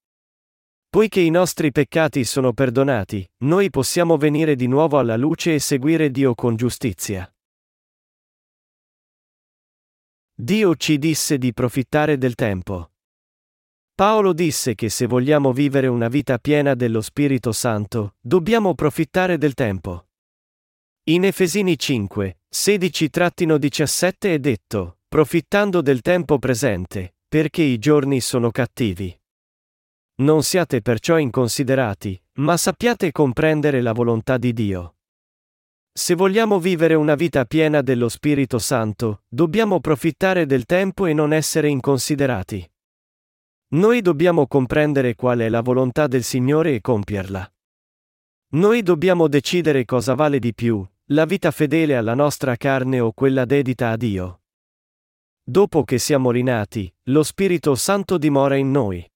Poiché 0.88 1.20
i 1.20 1.30
nostri 1.30 1.72
peccati 1.72 2.24
sono 2.24 2.54
perdonati, 2.54 3.28
noi 3.44 3.70
possiamo 3.70 4.16
venire 4.16 4.56
di 4.56 4.68
nuovo 4.68 4.98
alla 4.98 5.18
luce 5.18 5.56
e 5.56 5.60
seguire 5.60 6.10
Dio 6.12 6.36
con 6.36 6.56
giustizia. 6.56 7.30
Dio 10.34 10.76
ci 10.76 10.98
disse 10.98 11.38
di 11.38 11.52
profittare 11.52 12.18
del 12.18 12.36
tempo. 12.36 12.92
Paolo 13.96 14.34
disse 14.34 14.76
che 14.76 14.90
se 14.90 15.08
vogliamo 15.08 15.54
vivere 15.54 15.88
una 15.88 16.10
vita 16.10 16.38
piena 16.38 16.76
dello 16.76 17.00
Spirito 17.00 17.54
Santo, 17.54 18.16
dobbiamo 18.20 18.76
profittare 18.76 19.38
del 19.38 19.54
tempo. 19.54 20.08
In 21.04 21.24
Efesini 21.24 21.80
5, 21.80 22.40
16-17 22.54 24.14
è 24.20 24.38
detto, 24.40 24.98
profittando 25.08 25.80
del 25.80 26.02
tempo 26.02 26.40
presente, 26.40 27.16
perché 27.26 27.62
i 27.62 27.80
giorni 27.80 28.20
sono 28.20 28.52
cattivi. 28.52 29.18
Non 30.16 30.44
siate 30.44 30.82
perciò 30.82 31.18
inconsiderati, 31.18 32.22
ma 32.40 32.58
sappiate 32.58 33.14
comprendere 33.14 33.80
la 33.80 33.94
volontà 33.94 34.38
di 34.38 34.52
Dio. 34.52 34.96
Se 35.94 36.16
vogliamo 36.16 36.60
vivere 36.60 36.96
una 36.96 37.16
vita 37.16 37.46
piena 37.46 37.82
dello 37.82 38.10
Spirito 38.10 38.60
Santo, 38.60 39.24
dobbiamo 39.30 39.76
approfittare 39.76 40.46
del 40.46 40.66
tempo 40.66 41.06
e 41.06 41.14
non 41.14 41.32
essere 41.32 41.70
inconsiderati. 41.70 42.70
Noi 43.68 44.02
dobbiamo 44.02 44.46
comprendere 44.48 45.16
qual 45.16 45.40
è 45.40 45.50
la 45.50 45.62
volontà 45.62 46.06
del 46.06 46.24
Signore 46.24 46.76
e 46.76 46.82
compierla. 46.82 47.52
Noi 48.54 48.84
dobbiamo 48.84 49.28
decidere 49.28 49.86
cosa 49.86 50.14
vale 50.14 50.38
di 50.38 50.54
più, 50.54 50.86
la 51.10 51.26
vita 51.26 51.50
fedele 51.52 51.98
alla 51.98 52.14
nostra 52.14 52.56
carne 52.56 53.00
o 53.00 53.12
quella 53.12 53.44
dedita 53.44 53.90
a 53.90 53.98
Dio. 53.98 54.42
Dopo 55.44 55.84
che 55.84 55.98
siamo 55.98 56.32
rinati, 56.32 56.92
lo 57.06 57.24
Spirito 57.24 57.76
Santo 57.76 58.18
dimora 58.18 58.56
in 58.56 58.72
noi. 58.72 59.08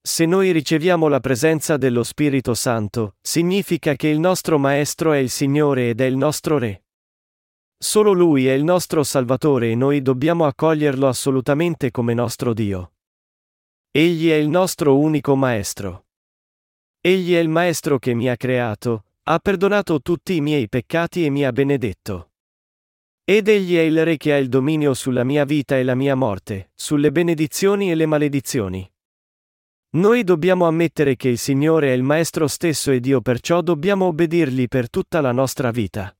Se 0.00 0.26
noi 0.26 0.52
riceviamo 0.52 1.08
la 1.08 1.20
presenza 1.20 1.78
dello 1.78 2.02
Spirito 2.02 2.52
Santo, 2.52 3.16
significa 3.22 3.94
che 3.94 4.08
il 4.08 4.20
nostro 4.20 4.58
Maestro 4.58 5.12
è 5.12 5.18
il 5.18 5.30
Signore 5.30 5.88
ed 5.88 6.00
è 6.02 6.04
il 6.04 6.16
nostro 6.16 6.58
Re. 6.58 6.84
Solo 7.78 8.12
Lui 8.12 8.46
è 8.46 8.52
il 8.52 8.64
nostro 8.64 9.02
Salvatore 9.02 9.70
e 9.70 9.74
noi 9.74 10.02
dobbiamo 10.02 10.44
accoglierlo 10.44 11.08
assolutamente 11.08 11.90
come 11.90 12.14
nostro 12.14 12.52
Dio. 12.52 12.93
Egli 13.96 14.28
è 14.28 14.34
il 14.34 14.48
nostro 14.48 14.98
unico 14.98 15.36
Maestro. 15.36 16.06
Egli 17.00 17.34
è 17.34 17.38
il 17.38 17.48
Maestro 17.48 18.00
che 18.00 18.12
mi 18.12 18.28
ha 18.28 18.36
creato, 18.36 19.04
ha 19.22 19.38
perdonato 19.38 20.02
tutti 20.02 20.34
i 20.34 20.40
miei 20.40 20.68
peccati 20.68 21.24
e 21.24 21.30
mi 21.30 21.44
ha 21.44 21.52
benedetto. 21.52 22.32
Ed 23.22 23.46
egli 23.46 23.76
è 23.76 23.82
il 23.82 24.04
Re 24.04 24.16
che 24.16 24.32
ha 24.32 24.36
il 24.36 24.48
dominio 24.48 24.94
sulla 24.94 25.22
mia 25.22 25.44
vita 25.44 25.78
e 25.78 25.84
la 25.84 25.94
mia 25.94 26.16
morte, 26.16 26.72
sulle 26.74 27.12
benedizioni 27.12 27.92
e 27.92 27.94
le 27.94 28.06
maledizioni. 28.06 28.92
Noi 29.90 30.24
dobbiamo 30.24 30.66
ammettere 30.66 31.14
che 31.14 31.28
il 31.28 31.38
Signore 31.38 31.90
è 31.90 31.92
il 31.92 32.02
Maestro 32.02 32.48
stesso 32.48 32.90
ed 32.90 33.06
io 33.06 33.20
perciò 33.20 33.60
dobbiamo 33.60 34.06
obbedirgli 34.06 34.66
per 34.66 34.90
tutta 34.90 35.20
la 35.20 35.30
nostra 35.30 35.70
vita. 35.70 36.12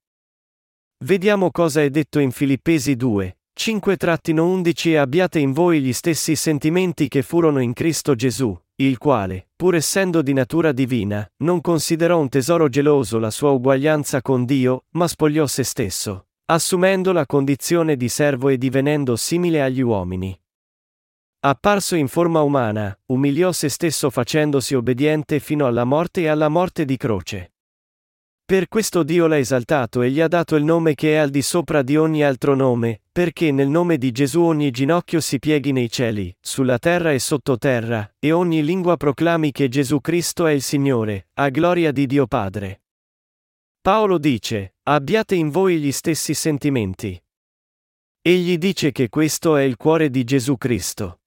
Vediamo 0.98 1.50
cosa 1.50 1.82
è 1.82 1.90
detto 1.90 2.20
in 2.20 2.30
Filippesi 2.30 2.94
2, 2.94 3.36
5-11 3.58 4.88
e 4.88 4.96
abbiate 4.96 5.38
in 5.38 5.52
voi 5.52 5.80
gli 5.80 5.92
stessi 5.92 6.34
sentimenti 6.36 7.08
che 7.08 7.22
furono 7.22 7.60
in 7.60 7.72
Cristo 7.72 8.14
Gesù, 8.14 8.56
il 8.76 8.98
quale, 8.98 9.48
pur 9.54 9.76
essendo 9.76 10.20
di 10.20 10.32
natura 10.32 10.72
divina, 10.72 11.26
non 11.38 11.60
considerò 11.60 12.18
un 12.18 12.28
tesoro 12.28 12.68
geloso 12.68 13.18
la 13.18 13.30
sua 13.30 13.50
uguaglianza 13.50 14.20
con 14.20 14.44
Dio, 14.44 14.84
ma 14.90 15.06
spogliò 15.06 15.46
se 15.46 15.62
stesso, 15.62 16.26
assumendo 16.46 17.12
la 17.12 17.26
condizione 17.26 17.96
di 17.96 18.08
servo 18.08 18.48
e 18.48 18.58
divenendo 18.58 19.14
simile 19.14 19.62
agli 19.62 19.80
uomini. 19.80 20.36
Apparso 21.46 21.94
in 21.94 22.08
forma 22.08 22.40
umana, 22.40 22.98
umiliò 23.06 23.52
se 23.52 23.68
stesso 23.68 24.10
facendosi 24.10 24.74
obbediente 24.74 25.38
fino 25.38 25.66
alla 25.66 25.84
morte 25.84 26.22
e 26.22 26.28
alla 26.28 26.48
morte 26.48 26.84
di 26.84 26.96
croce. 26.96 27.53
Per 28.46 28.68
questo 28.68 29.04
Dio 29.04 29.26
l'ha 29.26 29.38
esaltato 29.38 30.02
e 30.02 30.10
gli 30.10 30.20
ha 30.20 30.28
dato 30.28 30.54
il 30.56 30.64
nome 30.64 30.94
che 30.94 31.14
è 31.14 31.16
al 31.16 31.30
di 31.30 31.40
sopra 31.40 31.80
di 31.80 31.96
ogni 31.96 32.22
altro 32.22 32.54
nome, 32.54 33.00
perché 33.10 33.50
nel 33.50 33.68
nome 33.68 33.96
di 33.96 34.12
Gesù 34.12 34.42
ogni 34.42 34.70
ginocchio 34.70 35.18
si 35.22 35.38
pieghi 35.38 35.72
nei 35.72 35.90
cieli, 35.90 36.36
sulla 36.42 36.78
terra 36.78 37.12
e 37.12 37.18
sottoterra, 37.18 38.16
e 38.18 38.32
ogni 38.32 38.62
lingua 38.62 38.98
proclami 38.98 39.50
che 39.50 39.68
Gesù 39.68 40.02
Cristo 40.02 40.44
è 40.44 40.52
il 40.52 40.60
Signore, 40.60 41.28
a 41.34 41.48
gloria 41.48 41.90
di 41.90 42.04
Dio 42.04 42.26
Padre. 42.26 42.82
Paolo 43.80 44.18
dice, 44.18 44.74
abbiate 44.82 45.34
in 45.34 45.48
voi 45.48 45.78
gli 45.78 45.90
stessi 45.90 46.34
sentimenti. 46.34 47.18
Egli 48.20 48.58
dice 48.58 48.92
che 48.92 49.08
questo 49.08 49.56
è 49.56 49.62
il 49.62 49.78
cuore 49.78 50.10
di 50.10 50.22
Gesù 50.22 50.58
Cristo. 50.58 51.20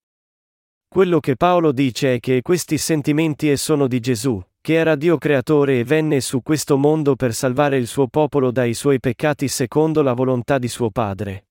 Quello 0.87 1.19
che 1.19 1.35
Paolo 1.35 1.71
dice 1.71 2.13
è 2.13 2.19
che 2.19 2.43
questi 2.43 2.77
sentimenti 2.77 3.57
sono 3.57 3.87
di 3.87 3.99
Gesù, 3.99 4.39
che 4.67 4.73
era 4.73 4.95
Dio 4.95 5.17
creatore 5.17 5.79
e 5.79 5.85
venne 5.85 6.19
su 6.19 6.41
questo 6.41 6.75
mondo 6.75 7.15
per 7.15 7.33
salvare 7.33 7.77
il 7.77 7.87
suo 7.87 8.07
popolo 8.09 8.51
dai 8.51 8.73
suoi 8.73 8.99
peccati 8.99 9.47
secondo 9.47 10.01
la 10.01 10.11
volontà 10.11 10.57
di 10.57 10.67
suo 10.67 10.89
Padre. 10.89 11.47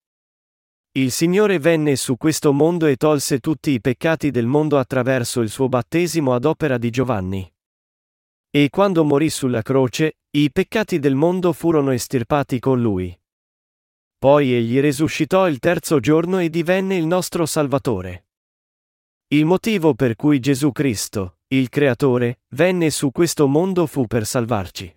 Il 0.99 1.11
Signore 1.11 1.59
venne 1.59 1.97
su 1.97 2.19
questo 2.19 2.53
mondo 2.53 2.85
e 2.85 2.97
tolse 2.97 3.39
tutti 3.39 3.71
i 3.71 3.81
peccati 3.81 4.31
del 4.31 4.45
mondo 4.45 4.77
attraverso 4.77 5.41
il 5.41 5.49
suo 5.49 5.67
battesimo 5.67 6.35
ad 6.35 6.45
opera 6.45 6.77
di 6.77 6.91
Giovanni. 6.91 7.51
E 8.51 8.69
quando 8.69 9.03
morì 9.03 9.31
sulla 9.31 9.63
croce, 9.63 10.19
i 10.33 10.53
peccati 10.53 10.99
del 10.99 11.15
mondo 11.15 11.55
furono 11.55 11.93
estirpati 11.93 12.59
con 12.59 12.83
lui. 12.83 13.19
Poi 14.19 14.53
egli 14.53 14.79
risuscitò 14.79 15.49
il 15.49 15.59
terzo 15.59 16.01
giorno 16.01 16.39
e 16.39 16.51
divenne 16.51 16.97
il 16.97 17.07
nostro 17.07 17.47
Salvatore. 17.47 18.27
Il 19.29 19.47
motivo 19.47 19.95
per 19.95 20.17
cui 20.17 20.39
Gesù 20.39 20.71
Cristo, 20.71 21.36
il 21.49 21.69
Creatore, 21.69 22.41
venne 22.51 22.91
su 22.91 23.13
questo 23.13 23.47
mondo 23.47 23.87
fu 23.87 24.09
per 24.09 24.27
salvarci. 24.27 24.93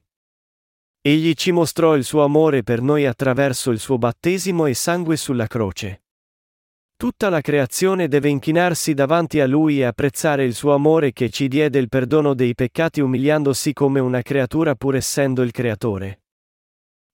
Egli 1.00 1.34
ci 1.34 1.51
mostrò 1.51 1.96
il 1.96 2.03
suo 2.03 2.24
amore 2.24 2.63
per 2.63 2.82
noi 2.82 3.06
attraverso 3.06 3.70
il 3.70 3.77
suo 3.77 4.00
battesimo 4.00 4.65
e 4.65 4.74
sangue 4.74 5.15
sulla 5.15 5.46
croce. 5.46 6.06
Tutta 6.98 7.29
la 7.29 7.39
creazione 7.39 8.08
deve 8.08 8.29
inchinarsi 8.29 8.96
davanti 8.96 9.39
a 9.39 9.46
Lui 9.46 9.79
e 9.79 9.84
apprezzare 9.84 10.44
il 10.44 10.56
suo 10.56 10.74
amore 10.74 11.13
che 11.13 11.29
ci 11.29 11.48
diede 11.48 11.77
il 11.77 11.88
perdono 11.88 12.34
dei 12.34 12.56
peccati 12.56 13.00
umiliandosi 13.00 13.72
come 13.72 14.00
una 14.00 14.24
creatura 14.24 14.74
pur 14.74 14.96
essendo 14.96 15.44
il 15.44 15.51
Creatore. 15.51 16.24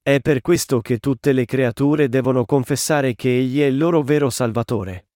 È 0.02 0.20
per 0.22 0.40
questo 0.40 0.80
che 0.80 1.00
tutte 1.00 1.34
le 1.34 1.46
creature 1.46 2.08
devono 2.08 2.46
confessare 2.46 3.16
che 3.16 3.38
Egli 3.38 3.60
è 3.60 3.66
il 3.66 3.78
loro 3.78 4.02
vero 4.02 4.30
Salvatore. 4.30 5.08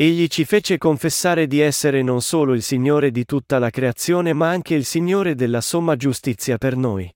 Egli 0.00 0.28
ci 0.28 0.44
fece 0.44 0.78
confessare 0.78 1.48
di 1.48 1.58
essere 1.58 2.02
non 2.02 2.22
solo 2.22 2.54
il 2.54 2.62
Signore 2.62 3.10
di 3.10 3.24
tutta 3.24 3.58
la 3.58 3.68
creazione 3.68 4.32
ma 4.32 4.48
anche 4.48 4.76
il 4.76 4.84
Signore 4.84 5.34
della 5.34 5.60
somma 5.60 5.96
giustizia 5.96 6.56
per 6.56 6.76
noi. 6.76 7.12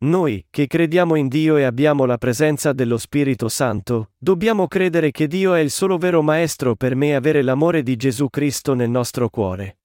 Noi, 0.00 0.44
che 0.50 0.66
crediamo 0.66 1.14
in 1.14 1.28
Dio 1.28 1.56
e 1.56 1.62
abbiamo 1.62 2.04
la 2.04 2.18
presenza 2.18 2.74
dello 2.74 2.98
Spirito 2.98 3.48
Santo, 3.48 4.10
dobbiamo 4.18 4.68
credere 4.68 5.10
che 5.10 5.26
Dio 5.28 5.54
è 5.54 5.60
il 5.60 5.70
solo 5.70 5.96
vero 5.96 6.20
Maestro 6.20 6.76
per 6.76 6.94
me 6.94 7.16
avere 7.16 7.40
l'amore 7.40 7.82
di 7.82 7.96
Gesù 7.96 8.28
Cristo 8.28 8.74
nel 8.74 8.90
nostro 8.90 9.30
cuore. 9.30 9.78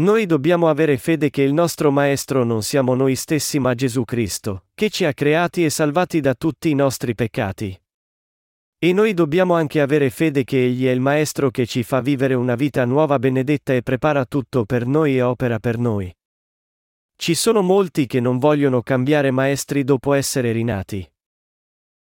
Noi 0.00 0.26
dobbiamo 0.26 0.68
avere 0.68 0.98
fede 0.98 1.30
che 1.30 1.40
il 1.40 1.54
nostro 1.54 1.90
Maestro 1.90 2.44
non 2.44 2.62
siamo 2.62 2.94
noi 2.94 3.14
stessi 3.14 3.58
ma 3.58 3.74
Gesù 3.74 4.04
Cristo, 4.04 4.66
che 4.74 4.90
ci 4.90 5.06
ha 5.06 5.14
creati 5.14 5.64
e 5.64 5.70
salvati 5.70 6.20
da 6.20 6.34
tutti 6.34 6.68
i 6.68 6.74
nostri 6.74 7.14
peccati. 7.14 7.80
E 8.80 8.92
noi 8.92 9.12
dobbiamo 9.12 9.54
anche 9.54 9.80
avere 9.80 10.08
fede 10.08 10.44
che 10.44 10.64
Egli 10.64 10.86
è 10.86 10.90
il 10.90 11.00
Maestro 11.00 11.50
che 11.50 11.66
ci 11.66 11.82
fa 11.82 12.00
vivere 12.00 12.34
una 12.34 12.54
vita 12.54 12.84
nuova 12.84 13.18
benedetta 13.18 13.72
e 13.72 13.82
prepara 13.82 14.24
tutto 14.24 14.64
per 14.64 14.86
noi 14.86 15.16
e 15.16 15.22
opera 15.22 15.58
per 15.58 15.78
noi. 15.78 16.14
Ci 17.16 17.34
sono 17.34 17.60
molti 17.60 18.06
che 18.06 18.20
non 18.20 18.38
vogliono 18.38 18.82
cambiare 18.82 19.32
maestri 19.32 19.82
dopo 19.82 20.12
essere 20.12 20.52
rinati. 20.52 21.04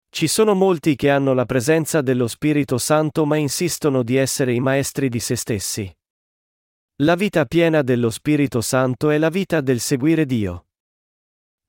Ci 0.07 0.27
sono 0.27 0.53
molti 0.53 0.95
che 0.95 1.09
hanno 1.09 1.33
la 1.33 1.45
presenza 1.45 2.01
dello 2.01 2.27
Spirito 2.27 2.77
Santo 2.77 3.25
ma 3.25 3.37
insistono 3.37 4.03
di 4.03 4.15
essere 4.15 4.53
i 4.53 4.59
maestri 4.59 5.09
di 5.09 5.19
se 5.19 5.35
stessi. 5.35 5.91
La 6.97 7.15
vita 7.15 7.45
piena 7.45 7.81
dello 7.81 8.11
Spirito 8.11 8.61
Santo 8.61 9.09
è 9.09 9.17
la 9.17 9.29
vita 9.29 9.61
del 9.61 9.79
seguire 9.79 10.27
Dio. 10.27 10.66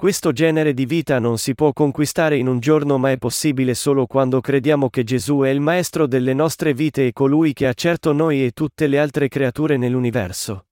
Questo 0.00 0.30
genere 0.30 0.74
di 0.74 0.86
vita 0.86 1.18
non 1.18 1.38
si 1.38 1.56
può 1.56 1.72
conquistare 1.72 2.36
in 2.36 2.46
un 2.46 2.60
giorno 2.60 2.98
ma 2.98 3.10
è 3.10 3.18
possibile 3.18 3.74
solo 3.74 4.06
quando 4.06 4.40
crediamo 4.40 4.90
che 4.90 5.02
Gesù 5.02 5.40
è 5.40 5.48
il 5.48 5.58
Maestro 5.58 6.06
delle 6.06 6.34
nostre 6.34 6.72
vite 6.72 7.08
e 7.08 7.12
colui 7.12 7.52
che 7.52 7.66
ha 7.66 7.72
certo 7.72 8.12
noi 8.12 8.44
e 8.44 8.52
tutte 8.52 8.86
le 8.86 9.00
altre 9.00 9.26
creature 9.26 9.76
nell'universo. 9.76 10.66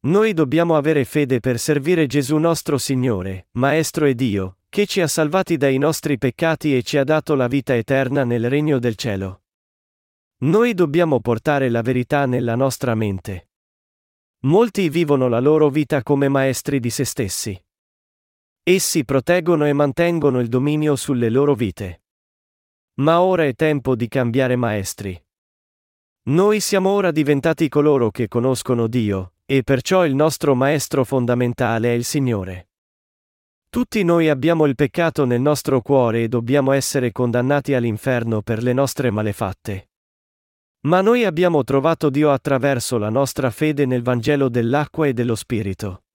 Noi 0.00 0.34
dobbiamo 0.34 0.76
avere 0.76 1.06
fede 1.06 1.40
per 1.40 1.58
servire 1.58 2.06
Gesù 2.06 2.36
nostro 2.36 2.76
Signore, 2.76 3.46
Maestro 3.52 4.04
e 4.04 4.14
Dio, 4.14 4.58
che 4.68 4.84
ci 4.84 5.00
ha 5.00 5.08
salvati 5.08 5.56
dai 5.56 5.78
nostri 5.78 6.18
peccati 6.18 6.76
e 6.76 6.82
ci 6.82 6.98
ha 6.98 7.04
dato 7.04 7.34
la 7.36 7.46
vita 7.46 7.74
eterna 7.74 8.24
nel 8.24 8.50
regno 8.50 8.78
del 8.78 8.96
cielo. 8.96 9.44
Noi 10.40 10.74
dobbiamo 10.74 11.20
portare 11.20 11.70
la 11.70 11.80
verità 11.80 12.26
nella 12.26 12.54
nostra 12.54 12.94
mente. 12.94 13.48
Molti 14.40 14.90
vivono 14.90 15.26
la 15.26 15.40
loro 15.40 15.70
vita 15.70 16.02
come 16.02 16.28
maestri 16.28 16.80
di 16.80 16.90
se 16.90 17.06
stessi. 17.06 17.58
Essi 18.68 19.04
proteggono 19.04 19.64
e 19.64 19.72
mantengono 19.72 20.40
il 20.40 20.48
dominio 20.48 20.96
sulle 20.96 21.30
loro 21.30 21.54
vite. 21.54 22.02
Ma 22.94 23.20
ora 23.20 23.44
è 23.44 23.54
tempo 23.54 23.94
di 23.94 24.08
cambiare 24.08 24.56
maestri. 24.56 25.24
Noi 26.24 26.58
siamo 26.58 26.90
ora 26.90 27.12
diventati 27.12 27.68
coloro 27.68 28.10
che 28.10 28.26
conoscono 28.26 28.88
Dio, 28.88 29.34
e 29.46 29.62
perciò 29.62 30.04
il 30.04 30.16
nostro 30.16 30.56
maestro 30.56 31.04
fondamentale 31.04 31.90
è 31.90 31.92
il 31.92 32.02
Signore. 32.02 32.70
Tutti 33.70 34.02
noi 34.02 34.28
abbiamo 34.28 34.66
il 34.66 34.74
peccato 34.74 35.24
nel 35.24 35.40
nostro 35.40 35.80
cuore 35.80 36.24
e 36.24 36.28
dobbiamo 36.28 36.72
essere 36.72 37.12
condannati 37.12 37.72
all'inferno 37.72 38.42
per 38.42 38.64
le 38.64 38.72
nostre 38.72 39.12
malefatte. 39.12 39.90
Ma 40.86 41.00
noi 41.02 41.24
abbiamo 41.24 41.62
trovato 41.62 42.10
Dio 42.10 42.32
attraverso 42.32 42.98
la 42.98 43.10
nostra 43.10 43.50
fede 43.50 43.86
nel 43.86 44.02
Vangelo 44.02 44.48
dell'acqua 44.48 45.06
e 45.06 45.12
dello 45.12 45.36
Spirito. 45.36 46.05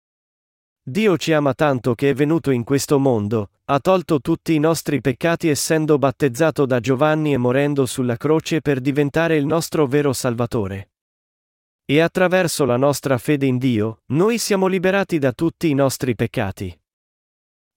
Dio 0.83 1.15
ci 1.15 1.31
ama 1.31 1.53
tanto 1.53 1.93
che 1.93 2.09
è 2.09 2.13
venuto 2.15 2.49
in 2.49 2.63
questo 2.63 2.97
mondo, 2.97 3.51
ha 3.65 3.79
tolto 3.79 4.19
tutti 4.19 4.55
i 4.55 4.59
nostri 4.59 4.99
peccati 4.99 5.47
essendo 5.47 5.99
battezzato 5.99 6.65
da 6.65 6.79
Giovanni 6.79 7.33
e 7.33 7.37
morendo 7.37 7.85
sulla 7.85 8.17
croce 8.17 8.61
per 8.61 8.81
diventare 8.81 9.37
il 9.37 9.45
nostro 9.45 9.85
vero 9.85 10.11
Salvatore. 10.11 10.93
E 11.85 11.99
attraverso 11.99 12.65
la 12.65 12.77
nostra 12.77 13.19
fede 13.19 13.45
in 13.45 13.59
Dio, 13.59 14.01
noi 14.07 14.39
siamo 14.39 14.65
liberati 14.65 15.19
da 15.19 15.33
tutti 15.33 15.69
i 15.69 15.75
nostri 15.75 16.15
peccati. 16.15 16.75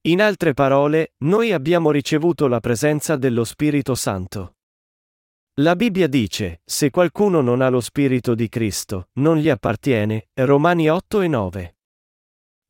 In 0.07 0.23
altre 0.23 0.55
parole, 0.55 1.13
noi 1.25 1.53
abbiamo 1.53 1.91
ricevuto 1.91 2.47
la 2.47 2.61
presenza 2.61 3.17
dello 3.17 3.45
Spirito 3.45 3.95
Santo. 3.95 4.57
La 5.59 5.77
Bibbia 5.77 6.07
dice, 6.07 6.63
se 6.65 6.89
qualcuno 6.89 7.43
non 7.43 7.61
ha 7.61 7.69
lo 7.69 7.81
Spirito 7.81 8.35
di 8.35 8.49
Cristo, 8.49 9.09
non 9.15 9.37
gli 9.37 9.51
appartiene, 9.51 10.29
Romani 10.35 10.89
8 10.89 11.21
e 11.21 11.29
9. 11.29 11.77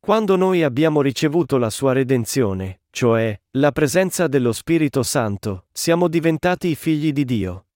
Quando 0.05 0.35
noi 0.35 0.61
abbiamo 0.61 1.01
ricevuto 1.01 1.57
la 1.57 1.71
sua 1.71 1.91
redenzione, 1.91 2.81
cioè, 2.91 3.35
la 3.53 3.71
presenza 3.71 4.27
dello 4.27 4.51
Spirito 4.51 5.01
Santo, 5.01 5.65
siamo 5.71 6.07
diventati 6.07 6.67
i 6.67 6.75
figli 6.75 7.11
di 7.11 7.25
Dio. 7.25 7.69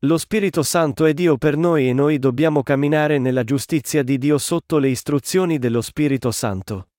Lo 0.00 0.18
Spirito 0.18 0.62
Santo 0.62 1.06
è 1.06 1.14
Dio 1.14 1.38
per 1.38 1.56
noi 1.56 1.88
e 1.88 1.94
noi 1.94 2.18
dobbiamo 2.18 2.62
camminare 2.62 3.16
nella 3.16 3.42
giustizia 3.42 4.02
di 4.02 4.18
Dio 4.18 4.36
sotto 4.36 4.76
le 4.76 4.88
istruzioni 4.88 5.58
dello 5.58 5.80
Spirito 5.80 6.30
Santo. 6.30 6.90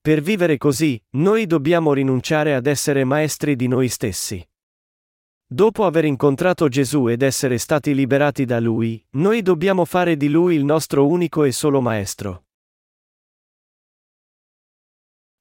Per 0.00 0.20
vivere 0.20 0.56
così, 0.56 1.02
noi 1.16 1.46
dobbiamo 1.46 1.92
rinunciare 1.92 2.54
ad 2.54 2.68
essere 2.68 3.02
maestri 3.02 3.56
di 3.56 3.66
noi 3.66 3.88
stessi. 3.88 4.40
Dopo 5.44 5.84
aver 5.84 6.04
incontrato 6.04 6.68
Gesù 6.68 7.08
ed 7.08 7.22
essere 7.22 7.58
stati 7.58 7.92
liberati 7.92 8.44
da 8.44 8.60
Lui, 8.60 9.04
noi 9.14 9.42
dobbiamo 9.42 9.84
fare 9.84 10.16
di 10.16 10.28
Lui 10.28 10.54
il 10.54 10.64
nostro 10.64 11.08
unico 11.08 11.42
e 11.42 11.50
solo 11.50 11.80
Maestro. 11.80 12.44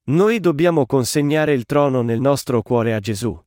Noi 0.09 0.39
dobbiamo 0.39 0.85
consegnare 0.85 1.51
il 1.51 1.65
trono 1.65 2.01
nel 2.01 2.21
nostro 2.21 2.61
cuore 2.61 2.93
a 2.93 2.99
Gesù. 2.99 3.37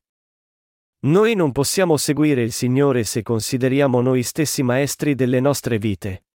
Noi 1.07 1.33
non 1.33 1.51
possiamo 1.51 1.97
seguire 1.97 2.43
il 2.43 2.51
Signore 2.51 3.03
se 3.03 3.23
consideriamo 3.23 3.99
noi 4.01 4.21
stessi 4.21 4.61
maestri 4.61 5.15
delle 5.15 5.39
nostre 5.39 5.79
vite. 5.79 6.25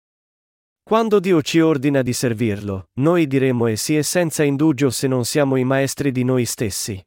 Quando 0.82 1.20
Dio 1.20 1.42
ci 1.42 1.60
ordina 1.60 2.02
di 2.02 2.12
servirlo, 2.12 2.88
noi 2.94 3.28
diremo 3.28 3.68
e 3.68 3.76
sì 3.76 3.96
e 3.96 4.02
senza 4.02 4.42
indugio 4.42 4.90
se 4.90 5.06
non 5.06 5.24
siamo 5.24 5.54
i 5.54 5.64
maestri 5.64 6.10
di 6.10 6.24
noi 6.24 6.44
stessi. 6.44 7.00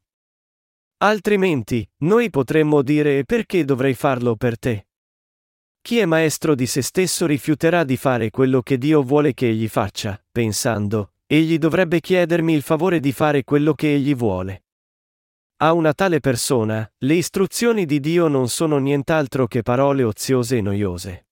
Altrimenti, 1.00 1.86
noi 2.04 2.30
potremmo 2.30 2.82
dire 2.82 3.20
e 3.20 3.26
perché 3.26 3.66
dovrei 3.66 3.96
farlo 3.96 4.38
per 4.38 4.58
te? 4.58 4.88
Chi 5.82 5.98
è 6.00 6.06
maestro 6.06 6.56
di 6.56 6.66
se 6.66 6.82
stesso 6.82 7.26
rifiuterà 7.26 7.84
di 7.84 7.98
fare 7.98 8.30
quello 8.30 8.62
che 8.62 8.78
Dio 8.78 9.04
vuole 9.04 9.34
che 9.34 9.50
egli 9.50 9.68
faccia, 9.68 10.22
pensando, 10.32 11.16
egli 11.32 11.60
dovrebbe 11.60 12.00
chiedermi 12.00 12.56
il 12.56 12.64
favore 12.64 13.00
di 13.00 13.12
fare 13.12 13.44
quello 13.44 13.76
che 13.76 13.94
egli 13.94 14.16
vuole. 14.16 14.64
A 15.58 15.74
una 15.74 15.94
tale 15.94 16.20
persona, 16.20 16.92
le 16.98 17.14
istruzioni 17.14 17.86
di 17.86 18.00
Dio 18.00 18.28
non 18.28 18.50
sono 18.50 18.80
nient'altro 18.80 19.46
che 19.46 19.62
parole 19.62 20.02
oziose 20.02 20.58
e 20.58 20.62
noiose. 20.62 21.28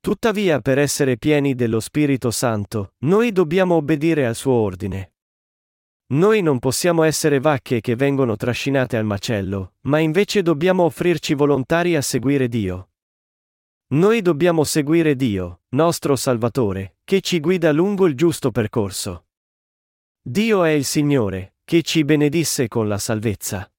Tuttavia, 0.00 0.60
per 0.60 0.78
essere 0.78 1.18
pieni 1.18 1.54
dello 1.54 1.80
Spirito 1.80 2.30
Santo, 2.30 2.94
noi 3.00 3.30
dobbiamo 3.32 3.74
obbedire 3.74 4.24
al 4.24 4.36
suo 4.36 4.52
ordine. 4.52 5.12
Noi 6.14 6.40
non 6.40 6.58
possiamo 6.58 7.02
essere 7.02 7.40
vacche 7.40 7.82
che 7.82 7.96
vengono 7.96 8.36
trascinate 8.36 8.96
al 8.96 9.04
macello, 9.04 9.74
ma 9.82 9.98
invece 9.98 10.40
dobbiamo 10.40 10.84
offrirci 10.84 11.34
volontari 11.34 11.94
a 11.94 12.00
seguire 12.00 12.48
Dio. 12.48 12.88
Noi 13.94 14.22
dobbiamo 14.22 14.64
seguire 14.64 15.14
Dio, 15.14 15.60
nostro 15.68 16.16
Salvatore, 16.16 16.96
che 17.04 17.20
ci 17.20 17.38
guida 17.38 17.70
lungo 17.70 18.06
il 18.06 18.16
giusto 18.16 18.50
percorso. 18.50 19.26
Dio 20.20 20.64
è 20.64 20.70
il 20.70 20.84
Signore, 20.84 21.54
che 21.62 21.82
ci 21.82 22.02
benedisse 22.02 22.66
con 22.66 22.88
la 22.88 22.98
salvezza. 22.98 23.72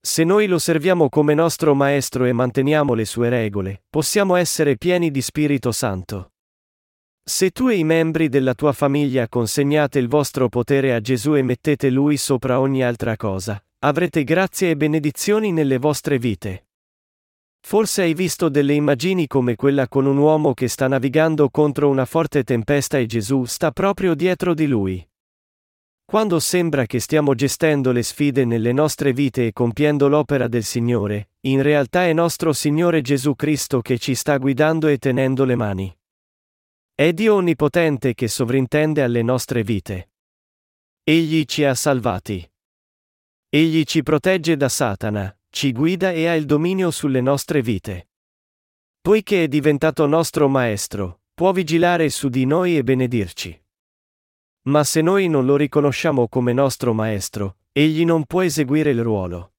Se 0.00 0.24
noi 0.24 0.46
lo 0.46 0.58
serviamo 0.58 1.10
come 1.10 1.34
nostro 1.34 1.74
Maestro 1.74 2.24
e 2.24 2.32
manteniamo 2.32 2.94
le 2.94 3.04
sue 3.04 3.28
regole, 3.28 3.82
possiamo 3.90 4.34
essere 4.34 4.78
pieni 4.78 5.10
di 5.10 5.20
Spirito 5.20 5.72
Santo. 5.72 6.32
Se 7.22 7.50
tu 7.50 7.68
e 7.68 7.74
i 7.74 7.84
membri 7.84 8.30
della 8.30 8.54
tua 8.54 8.72
famiglia 8.72 9.28
consegnate 9.28 9.98
il 9.98 10.08
vostro 10.08 10.48
potere 10.48 10.94
a 10.94 11.02
Gesù 11.02 11.34
e 11.34 11.42
mettete 11.42 11.90
Lui 11.90 12.16
sopra 12.16 12.60
ogni 12.60 12.82
altra 12.82 13.14
cosa, 13.16 13.62
avrete 13.80 14.24
grazie 14.24 14.70
e 14.70 14.76
benedizioni 14.76 15.52
nelle 15.52 15.76
vostre 15.76 16.18
vite. 16.18 16.67
Forse 17.60 18.02
hai 18.02 18.14
visto 18.14 18.48
delle 18.48 18.72
immagini 18.74 19.26
come 19.26 19.56
quella 19.56 19.88
con 19.88 20.06
un 20.06 20.16
uomo 20.16 20.54
che 20.54 20.68
sta 20.68 20.88
navigando 20.88 21.50
contro 21.50 21.88
una 21.88 22.04
forte 22.04 22.44
tempesta 22.44 22.98
e 22.98 23.06
Gesù 23.06 23.44
sta 23.44 23.70
proprio 23.72 24.14
dietro 24.14 24.54
di 24.54 24.66
lui. 24.66 25.06
Quando 26.04 26.40
sembra 26.40 26.86
che 26.86 27.00
stiamo 27.00 27.34
gestendo 27.34 27.92
le 27.92 28.02
sfide 28.02 28.46
nelle 28.46 28.72
nostre 28.72 29.12
vite 29.12 29.48
e 29.48 29.52
compiendo 29.52 30.08
l'opera 30.08 30.48
del 30.48 30.64
Signore, 30.64 31.32
in 31.40 31.60
realtà 31.60 32.06
è 32.06 32.14
nostro 32.14 32.54
Signore 32.54 33.02
Gesù 33.02 33.34
Cristo 33.34 33.82
che 33.82 33.98
ci 33.98 34.14
sta 34.14 34.38
guidando 34.38 34.88
e 34.88 34.96
tenendo 34.96 35.44
le 35.44 35.54
mani. 35.54 35.98
È 36.94 37.12
Dio 37.12 37.34
Onnipotente 37.34 38.14
che 38.14 38.26
sovrintende 38.26 39.02
alle 39.02 39.22
nostre 39.22 39.62
vite. 39.62 40.12
Egli 41.04 41.44
ci 41.44 41.64
ha 41.64 41.74
salvati. 41.74 42.50
Egli 43.50 43.84
ci 43.84 44.02
protegge 44.02 44.56
da 44.56 44.68
Satana, 44.70 45.37
ci 45.50 45.72
guida 45.72 46.12
e 46.12 46.26
ha 46.26 46.34
il 46.34 46.44
dominio 46.44 46.90
sulle 46.90 47.20
nostre 47.20 47.62
vite. 47.62 48.08
Poiché 49.00 49.44
è 49.44 49.48
diventato 49.48 50.06
nostro 50.06 50.48
Maestro, 50.48 51.20
può 51.34 51.52
vigilare 51.52 52.10
su 52.10 52.28
di 52.28 52.44
noi 52.44 52.76
e 52.76 52.84
benedirci. 52.84 53.62
Ma 54.62 54.84
se 54.84 55.00
noi 55.00 55.28
non 55.28 55.46
lo 55.46 55.56
riconosciamo 55.56 56.28
come 56.28 56.52
nostro 56.52 56.92
Maestro, 56.92 57.58
egli 57.72 58.04
non 58.04 58.24
può 58.24 58.42
eseguire 58.42 58.90
il 58.90 59.02
ruolo. 59.02 59.54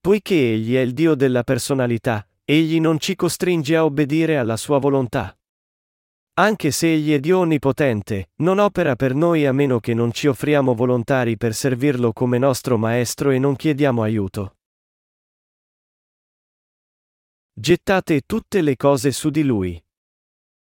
Poiché 0.00 0.34
egli 0.34 0.74
è 0.74 0.80
il 0.80 0.92
Dio 0.92 1.14
della 1.14 1.42
personalità, 1.42 2.26
egli 2.44 2.80
non 2.80 2.98
ci 2.98 3.14
costringe 3.16 3.76
a 3.76 3.84
obbedire 3.84 4.36
alla 4.36 4.56
sua 4.56 4.78
volontà. 4.78 5.34
Anche 6.34 6.70
se 6.70 6.92
egli 6.92 7.12
è 7.12 7.20
Dio 7.20 7.38
onnipotente, 7.38 8.30
non 8.36 8.58
opera 8.58 8.96
per 8.96 9.14
noi 9.14 9.46
a 9.46 9.52
meno 9.52 9.78
che 9.78 9.94
non 9.94 10.12
ci 10.12 10.26
offriamo 10.26 10.74
volontari 10.74 11.36
per 11.36 11.54
servirlo 11.54 12.12
come 12.12 12.38
nostro 12.38 12.78
Maestro 12.78 13.30
e 13.30 13.38
non 13.38 13.56
chiediamo 13.56 14.02
aiuto. 14.02 14.56
Gettate 17.62 18.22
tutte 18.24 18.62
le 18.62 18.74
cose 18.74 19.12
su 19.12 19.28
di 19.28 19.42
lui. 19.42 19.78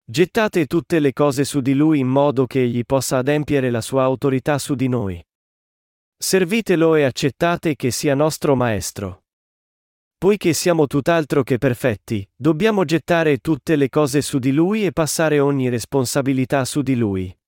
Gettate 0.03 0.65
tutte 0.65 0.99
le 0.99 1.13
cose 1.13 1.45
su 1.45 1.61
di 1.61 1.75
lui 1.75 1.99
in 1.99 2.09
modo 2.09 2.47
che 2.47 2.63
egli 2.63 2.87
possa 2.87 3.19
adempiere 3.19 3.69
la 3.69 3.83
sua 3.83 4.05
autorità 4.05 4.57
su 4.57 4.75
di 4.75 4.89
noi. 4.89 5.23
Servitelo 6.17 6.95
e 6.95 7.03
accettate 7.03 7.77
che 7.77 7.91
sia 7.91 8.15
nostro 8.15 8.55
Maestro. 8.57 9.25
Poiché 10.17 10.55
siamo 10.55 10.87
tutt'altro 10.87 11.43
che 11.43 11.59
perfetti, 11.59 12.27
dobbiamo 12.35 12.87
gettare 12.87 13.41
tutte 13.41 13.77
le 13.77 13.91
cose 13.91 14.23
su 14.23 14.39
di 14.39 14.51
lui 14.51 14.87
e 14.87 14.93
passare 14.93 15.39
ogni 15.39 15.69
responsabilità 15.69 16.65
su 16.65 16.81
di 16.81 16.97
lui. 16.97 17.40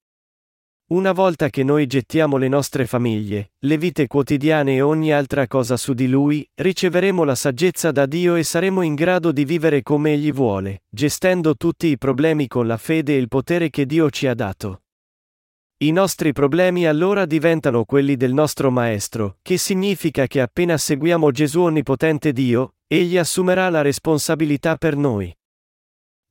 Una 0.92 1.12
volta 1.12 1.48
che 1.48 1.62
noi 1.64 1.86
gettiamo 1.86 2.36
le 2.36 2.48
nostre 2.48 2.84
famiglie, 2.84 3.52
le 3.60 3.78
vite 3.78 4.06
quotidiane 4.06 4.74
e 4.74 4.82
ogni 4.82 5.10
altra 5.10 5.46
cosa 5.46 5.78
su 5.78 5.94
di 5.94 6.06
Lui, 6.06 6.46
riceveremo 6.54 7.24
la 7.24 7.34
saggezza 7.34 7.90
da 7.90 8.04
Dio 8.04 8.34
e 8.34 8.42
saremo 8.42 8.82
in 8.82 8.94
grado 8.94 9.32
di 9.32 9.46
vivere 9.46 9.82
come 9.82 10.12
Egli 10.12 10.30
vuole, 10.30 10.82
gestendo 10.90 11.56
tutti 11.56 11.86
i 11.86 11.96
problemi 11.96 12.46
con 12.46 12.66
la 12.66 12.76
fede 12.76 13.14
e 13.14 13.18
il 13.18 13.28
potere 13.28 13.70
che 13.70 13.86
Dio 13.86 14.10
ci 14.10 14.26
ha 14.26 14.34
dato. 14.34 14.82
I 15.78 15.92
nostri 15.92 16.32
problemi 16.32 16.86
allora 16.86 17.24
diventano 17.24 17.86
quelli 17.86 18.14
del 18.16 18.34
nostro 18.34 18.70
Maestro, 18.70 19.38
che 19.40 19.56
significa 19.56 20.26
che 20.26 20.42
appena 20.42 20.76
seguiamo 20.76 21.30
Gesù 21.30 21.62
Onnipotente 21.62 22.32
Dio, 22.32 22.74
Egli 22.86 23.16
assumerà 23.16 23.70
la 23.70 23.80
responsabilità 23.80 24.76
per 24.76 24.96
noi. 24.96 25.34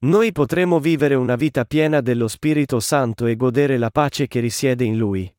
Noi 0.04 0.32
potremo 0.32 0.80
vivere 0.80 1.14
una 1.14 1.36
vita 1.36 1.64
piena 1.64 2.02
dello 2.02 2.28
Spirito 2.28 2.80
Santo 2.80 3.28
e 3.28 3.36
godere 3.36 3.78
la 3.78 3.92
pace 3.92 4.26
che 4.26 4.40
risiede 4.40 4.84
in 4.84 4.98
Lui. 4.98 5.32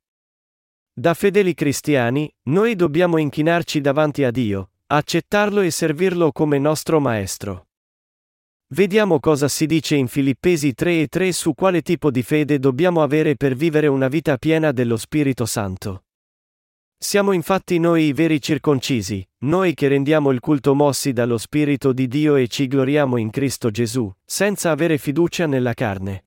Da 0.92 1.14
fedeli 1.14 1.52
cristiani, 1.52 2.32
noi 2.44 2.76
dobbiamo 2.76 3.16
inchinarci 3.16 3.80
davanti 3.80 4.22
a 4.22 4.30
Dio, 4.30 4.70
accettarlo 4.86 5.62
e 5.62 5.70
servirlo 5.72 6.30
come 6.30 6.60
nostro 6.60 7.00
Maestro. 7.00 7.66
Vediamo 8.68 9.18
cosa 9.18 9.48
si 9.48 9.66
dice 9.66 9.96
in 9.96 10.06
Filippesi 10.06 10.74
3 10.74 11.00
e 11.00 11.06
3 11.08 11.32
su 11.32 11.54
quale 11.54 11.82
tipo 11.82 12.12
di 12.12 12.22
fede 12.22 12.60
dobbiamo 12.60 13.02
avere 13.02 13.34
per 13.34 13.56
vivere 13.56 13.88
una 13.88 14.06
vita 14.06 14.36
piena 14.36 14.70
dello 14.70 14.96
Spirito 14.96 15.44
Santo. 15.44 16.04
Siamo 17.02 17.32
infatti 17.32 17.80
noi 17.80 18.04
i 18.04 18.12
veri 18.12 18.40
circoncisi, 18.40 19.28
noi 19.38 19.74
che 19.74 19.88
rendiamo 19.88 20.30
il 20.30 20.38
culto 20.38 20.72
mossi 20.72 21.12
dallo 21.12 21.36
Spirito 21.36 21.92
di 21.92 22.06
Dio 22.06 22.36
e 22.36 22.46
ci 22.46 22.68
gloriamo 22.68 23.16
in 23.16 23.30
Cristo 23.30 23.72
Gesù, 23.72 24.08
senza 24.24 24.70
avere 24.70 24.98
fiducia 24.98 25.46
nella 25.46 25.74
carne. 25.74 26.26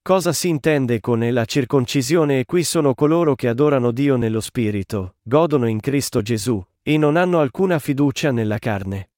Cosa 0.00 0.32
si 0.32 0.48
intende 0.48 1.00
con 1.00 1.20
la 1.30 1.44
circoncisione 1.44 2.38
e 2.38 2.44
qui 2.46 2.64
sono 2.64 2.94
coloro 2.94 3.34
che 3.34 3.46
adorano 3.46 3.90
Dio 3.90 4.16
nello 4.16 4.40
Spirito, 4.40 5.16
godono 5.20 5.68
in 5.68 5.80
Cristo 5.80 6.22
Gesù, 6.22 6.64
e 6.82 6.96
non 6.96 7.16
hanno 7.16 7.40
alcuna 7.40 7.78
fiducia 7.78 8.30
nella 8.32 8.58
carne. 8.58 9.10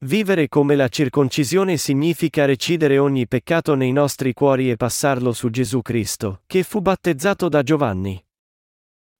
Vivere 0.00 0.48
come 0.48 0.76
la 0.76 0.88
circoncisione 0.88 1.78
significa 1.78 2.44
recidere 2.44 2.98
ogni 2.98 3.26
peccato 3.26 3.74
nei 3.74 3.92
nostri 3.92 4.34
cuori 4.34 4.70
e 4.70 4.76
passarlo 4.76 5.32
su 5.32 5.48
Gesù 5.48 5.80
Cristo, 5.80 6.42
che 6.46 6.62
fu 6.62 6.82
battezzato 6.82 7.48
da 7.48 7.62
Giovanni. 7.62 8.22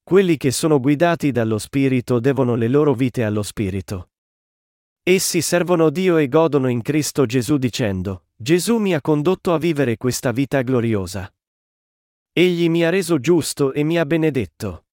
Quelli 0.02 0.36
che 0.36 0.50
sono 0.50 0.80
guidati 0.80 1.30
dallo 1.30 1.58
Spirito 1.58 2.18
devono 2.20 2.54
le 2.54 2.68
loro 2.68 2.92
vite 2.92 3.22
allo 3.24 3.42
Spirito. 3.42 4.10
Essi 5.02 5.40
servono 5.40 5.90
Dio 5.90 6.16
e 6.16 6.28
godono 6.28 6.68
in 6.68 6.82
Cristo 6.82 7.24
Gesù 7.24 7.56
dicendo, 7.56 8.26
Gesù 8.36 8.78
mi 8.78 8.94
ha 8.94 9.00
condotto 9.00 9.54
a 9.54 9.58
vivere 9.58 9.96
questa 9.96 10.32
vita 10.32 10.62
gloriosa. 10.62 11.32
Egli 12.32 12.68
mi 12.68 12.84
ha 12.84 12.90
reso 12.90 13.20
giusto 13.20 13.72
e 13.72 13.84
mi 13.84 13.98
ha 13.98 14.06
benedetto. 14.06 14.86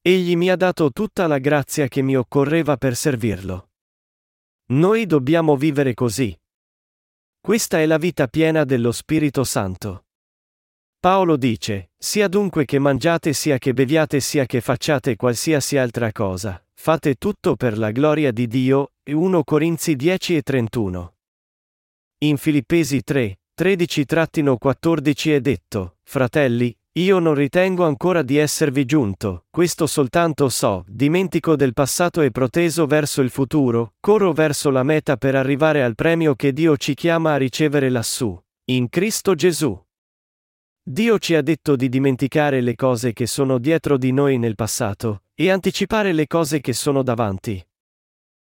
Egli 0.00 0.36
mi 0.36 0.50
ha 0.50 0.56
dato 0.56 0.90
tutta 0.90 1.26
la 1.26 1.38
grazia 1.38 1.88
che 1.88 2.02
mi 2.02 2.16
occorreva 2.16 2.76
per 2.76 2.96
servirlo. 2.96 3.70
Noi 4.66 5.06
dobbiamo 5.06 5.56
vivere 5.56 5.94
così. 5.94 6.36
Questa 7.40 7.78
è 7.78 7.86
la 7.86 7.98
vita 7.98 8.26
piena 8.28 8.64
dello 8.64 8.92
Spirito 8.92 9.44
Santo. 9.44 10.06
Paolo 11.04 11.36
dice, 11.36 11.90
sia 11.98 12.28
dunque 12.28 12.64
che 12.64 12.78
mangiate 12.78 13.34
sia 13.34 13.58
che 13.58 13.74
beviate 13.74 14.20
sia 14.20 14.46
che 14.46 14.62
facciate 14.62 15.16
qualsiasi 15.16 15.76
altra 15.76 16.10
cosa, 16.12 16.64
fate 16.72 17.16
tutto 17.16 17.56
per 17.56 17.76
la 17.76 17.90
gloria 17.90 18.32
di 18.32 18.46
Dio, 18.46 18.92
1 19.10 19.44
Corinzi 19.44 19.96
10 19.96 20.36
e 20.36 20.40
31. 20.40 21.14
In 22.20 22.38
Filippesi 22.38 23.02
3, 23.02 23.38
13-14 23.54 25.34
è 25.34 25.40
detto, 25.42 25.98
fratelli, 26.04 26.74
io 26.92 27.18
non 27.18 27.34
ritengo 27.34 27.84
ancora 27.84 28.22
di 28.22 28.38
esservi 28.38 28.86
giunto, 28.86 29.44
questo 29.50 29.86
soltanto 29.86 30.48
so, 30.48 30.86
dimentico 30.88 31.54
del 31.54 31.74
passato 31.74 32.22
e 32.22 32.30
proteso 32.30 32.86
verso 32.86 33.20
il 33.20 33.28
futuro, 33.28 33.92
corro 34.00 34.32
verso 34.32 34.70
la 34.70 34.82
meta 34.82 35.18
per 35.18 35.34
arrivare 35.34 35.82
al 35.82 35.96
premio 35.96 36.34
che 36.34 36.54
Dio 36.54 36.78
ci 36.78 36.94
chiama 36.94 37.34
a 37.34 37.36
ricevere 37.36 37.90
lassù, 37.90 38.42
in 38.70 38.88
Cristo 38.88 39.34
Gesù. 39.34 39.83
Dio 40.86 41.18
ci 41.18 41.34
ha 41.34 41.40
detto 41.40 41.76
di 41.76 41.88
dimenticare 41.88 42.60
le 42.60 42.74
cose 42.74 43.14
che 43.14 43.26
sono 43.26 43.56
dietro 43.56 43.96
di 43.96 44.12
noi 44.12 44.36
nel 44.36 44.54
passato, 44.54 45.22
e 45.34 45.50
anticipare 45.50 46.12
le 46.12 46.26
cose 46.26 46.60
che 46.60 46.74
sono 46.74 47.02
davanti. 47.02 47.66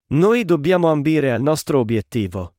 Noi 0.09 0.45
dobbiamo 0.45 0.91
ambire 0.91 1.31
al 1.31 1.41
nostro 1.41 1.79
obiettivo. 1.79 2.57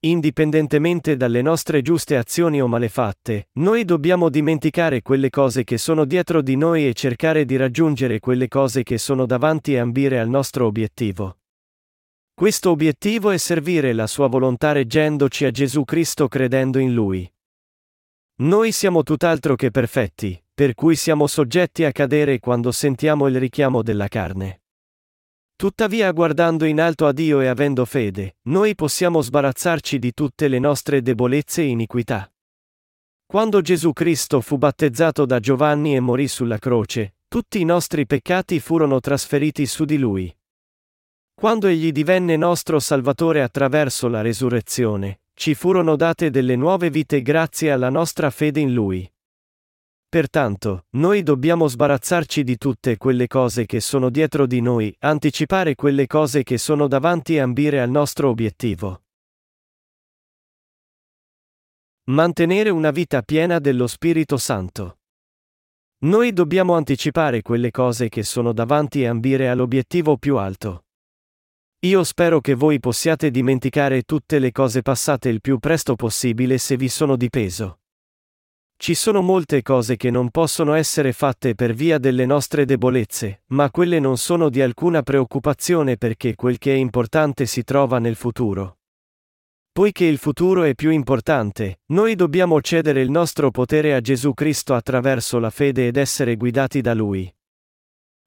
Indipendentemente 0.00 1.16
dalle 1.16 1.40
nostre 1.40 1.82
giuste 1.82 2.16
azioni 2.16 2.60
o 2.60 2.66
malefatte, 2.66 3.50
noi 3.52 3.84
dobbiamo 3.84 4.28
dimenticare 4.28 5.02
quelle 5.02 5.30
cose 5.30 5.62
che 5.62 5.78
sono 5.78 6.04
dietro 6.04 6.42
di 6.42 6.56
noi 6.56 6.88
e 6.88 6.94
cercare 6.94 7.44
di 7.44 7.54
raggiungere 7.54 8.18
quelle 8.18 8.48
cose 8.48 8.82
che 8.82 8.98
sono 8.98 9.24
davanti 9.24 9.74
e 9.74 9.78
ambire 9.78 10.18
al 10.18 10.28
nostro 10.28 10.66
obiettivo. 10.66 11.38
Questo 12.34 12.70
obiettivo 12.70 13.30
è 13.30 13.36
servire 13.36 13.92
la 13.92 14.08
sua 14.08 14.26
volontà 14.26 14.72
reggendoci 14.72 15.44
a 15.44 15.52
Gesù 15.52 15.84
Cristo 15.84 16.26
credendo 16.26 16.80
in 16.80 16.92
Lui. 16.92 17.33
Noi 18.36 18.72
siamo 18.72 19.04
tutt'altro 19.04 19.54
che 19.54 19.70
perfetti, 19.70 20.42
per 20.52 20.74
cui 20.74 20.96
siamo 20.96 21.28
soggetti 21.28 21.84
a 21.84 21.92
cadere 21.92 22.40
quando 22.40 22.72
sentiamo 22.72 23.28
il 23.28 23.38
richiamo 23.38 23.80
della 23.80 24.08
carne. 24.08 24.62
Tuttavia 25.54 26.10
guardando 26.10 26.64
in 26.64 26.80
alto 26.80 27.06
a 27.06 27.12
Dio 27.12 27.40
e 27.40 27.46
avendo 27.46 27.84
fede, 27.84 28.38
noi 28.48 28.74
possiamo 28.74 29.20
sbarazzarci 29.20 30.00
di 30.00 30.12
tutte 30.12 30.48
le 30.48 30.58
nostre 30.58 31.00
debolezze 31.00 31.62
e 31.62 31.66
iniquità. 31.66 32.28
Quando 33.24 33.60
Gesù 33.60 33.92
Cristo 33.92 34.40
fu 34.40 34.58
battezzato 34.58 35.26
da 35.26 35.38
Giovanni 35.38 35.94
e 35.94 36.00
morì 36.00 36.26
sulla 36.26 36.58
croce, 36.58 37.18
tutti 37.28 37.60
i 37.60 37.64
nostri 37.64 38.04
peccati 38.04 38.58
furono 38.58 38.98
trasferiti 38.98 39.64
su 39.64 39.84
di 39.84 39.96
lui. 39.96 40.36
Quando 41.32 41.68
egli 41.68 41.92
divenne 41.92 42.36
nostro 42.36 42.80
Salvatore 42.80 43.42
attraverso 43.42 44.08
la 44.08 44.22
resurrezione, 44.22 45.20
ci 45.34 45.54
furono 45.54 45.96
date 45.96 46.30
delle 46.30 46.56
nuove 46.56 46.90
vite 46.90 47.20
grazie 47.20 47.70
alla 47.70 47.90
nostra 47.90 48.30
fede 48.30 48.60
in 48.60 48.72
Lui. 48.72 49.08
Pertanto, 50.08 50.86
noi 50.90 51.24
dobbiamo 51.24 51.66
sbarazzarci 51.66 52.44
di 52.44 52.56
tutte 52.56 52.96
quelle 52.96 53.26
cose 53.26 53.66
che 53.66 53.80
sono 53.80 54.10
dietro 54.10 54.46
di 54.46 54.60
noi, 54.60 54.94
anticipare 55.00 55.74
quelle 55.74 56.06
cose 56.06 56.44
che 56.44 56.56
sono 56.56 56.86
davanti 56.86 57.34
e 57.34 57.40
ambire 57.40 57.80
al 57.80 57.90
nostro 57.90 58.28
obiettivo. 58.28 59.02
Mantenere 62.04 62.70
una 62.70 62.92
vita 62.92 63.22
piena 63.22 63.58
dello 63.58 63.88
Spirito 63.88 64.36
Santo. 64.36 64.98
Noi 66.04 66.32
dobbiamo 66.32 66.74
anticipare 66.74 67.42
quelle 67.42 67.70
cose 67.70 68.08
che 68.08 68.22
sono 68.22 68.52
davanti 68.52 69.02
e 69.02 69.06
ambire 69.06 69.48
all'obiettivo 69.48 70.16
più 70.16 70.36
alto. 70.36 70.83
Io 71.84 72.02
spero 72.02 72.40
che 72.40 72.54
voi 72.54 72.80
possiate 72.80 73.30
dimenticare 73.30 74.04
tutte 74.04 74.38
le 74.38 74.52
cose 74.52 74.80
passate 74.80 75.28
il 75.28 75.42
più 75.42 75.58
presto 75.58 75.96
possibile 75.96 76.56
se 76.56 76.78
vi 76.78 76.88
sono 76.88 77.14
di 77.14 77.28
peso. 77.28 77.80
Ci 78.78 78.94
sono 78.94 79.20
molte 79.20 79.60
cose 79.60 79.96
che 79.96 80.10
non 80.10 80.30
possono 80.30 80.72
essere 80.72 81.12
fatte 81.12 81.54
per 81.54 81.74
via 81.74 81.98
delle 81.98 82.24
nostre 82.24 82.64
debolezze, 82.64 83.42
ma 83.48 83.70
quelle 83.70 83.98
non 83.98 84.16
sono 84.16 84.48
di 84.48 84.62
alcuna 84.62 85.02
preoccupazione 85.02 85.98
perché 85.98 86.34
quel 86.34 86.56
che 86.56 86.72
è 86.72 86.76
importante 86.76 87.44
si 87.44 87.64
trova 87.64 87.98
nel 87.98 88.14
futuro. 88.14 88.78
Poiché 89.70 90.06
il 90.06 90.16
futuro 90.16 90.62
è 90.62 90.74
più 90.74 90.88
importante, 90.88 91.80
noi 91.88 92.14
dobbiamo 92.14 92.62
cedere 92.62 93.02
il 93.02 93.10
nostro 93.10 93.50
potere 93.50 93.94
a 93.94 94.00
Gesù 94.00 94.32
Cristo 94.32 94.72
attraverso 94.72 95.38
la 95.38 95.50
fede 95.50 95.88
ed 95.88 95.98
essere 95.98 96.36
guidati 96.36 96.80
da 96.80 96.94
Lui. 96.94 97.30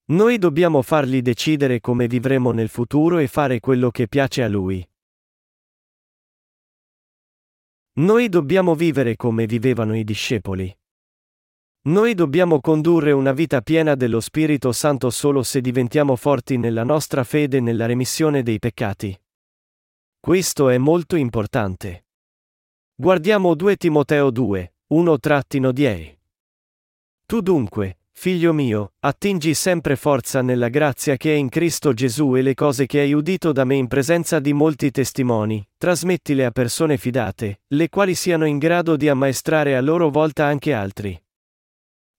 Noi 0.09 0.37
dobbiamo 0.37 0.81
fargli 0.81 1.21
decidere 1.21 1.81
come 1.81 2.07
vivremo 2.07 2.51
nel 2.51 2.69
futuro 2.69 3.17
e 3.17 3.27
fare 3.27 3.59
quello 3.59 3.91
che 3.91 4.07
piace 4.07 4.41
a 4.41 4.47
lui. 4.47 4.87
Noi 7.97 8.29
dobbiamo 8.29 8.73
vivere 8.73 9.17
come 9.17 9.45
vivevano 9.45 9.97
i 9.97 10.05
discepoli. 10.05 10.73
Noi 11.87 12.13
dobbiamo 12.13 12.61
condurre 12.61 13.11
una 13.11 13.33
vita 13.33 13.61
piena 13.61 13.95
dello 13.95 14.21
Spirito 14.21 14.71
Santo 14.71 15.09
solo 15.09 15.43
se 15.43 15.59
diventiamo 15.59 16.15
forti 16.15 16.57
nella 16.57 16.83
nostra 16.83 17.25
fede 17.25 17.57
e 17.57 17.61
nella 17.61 17.85
remissione 17.85 18.43
dei 18.43 18.59
peccati. 18.59 19.19
Questo 20.19 20.69
è 20.69 20.77
molto 20.77 21.17
importante. 21.17 22.05
Guardiamo 22.95 23.55
2 23.55 23.75
Timoteo 23.75 24.31
2, 24.31 24.75
1-10. 24.93 26.17
Tu 27.25 27.41
dunque, 27.41 27.96
Figlio 28.19 28.51
mio, 28.51 28.93
attingi 29.01 29.53
sempre 29.53 29.95
forza 29.95 30.41
nella 30.41 30.69
grazia 30.69 31.17
che 31.17 31.34
è 31.34 31.36
in 31.36 31.49
Cristo 31.49 31.93
Gesù 31.93 32.36
e 32.36 32.41
le 32.41 32.56
cose 32.56 32.88
che 32.88 33.01
hai 33.01 33.13
udito 33.13 33.51
da 33.51 33.63
me 33.63 33.75
in 33.75 33.86
presenza 33.86 34.39
di 34.39 34.53
molti 34.53 34.89
testimoni, 34.89 35.63
trasmettile 35.77 36.43
a 36.43 36.49
persone 36.49 36.97
fidate, 36.97 37.62
le 37.67 37.89
quali 37.89 38.15
siano 38.15 38.45
in 38.45 38.58
grado 38.58 38.95
di 38.95 39.08
ammaestrare 39.08 39.77
a 39.77 39.82
loro 39.82 40.10
volta 40.10 40.45
anche 40.45 40.73
altri. 40.73 41.15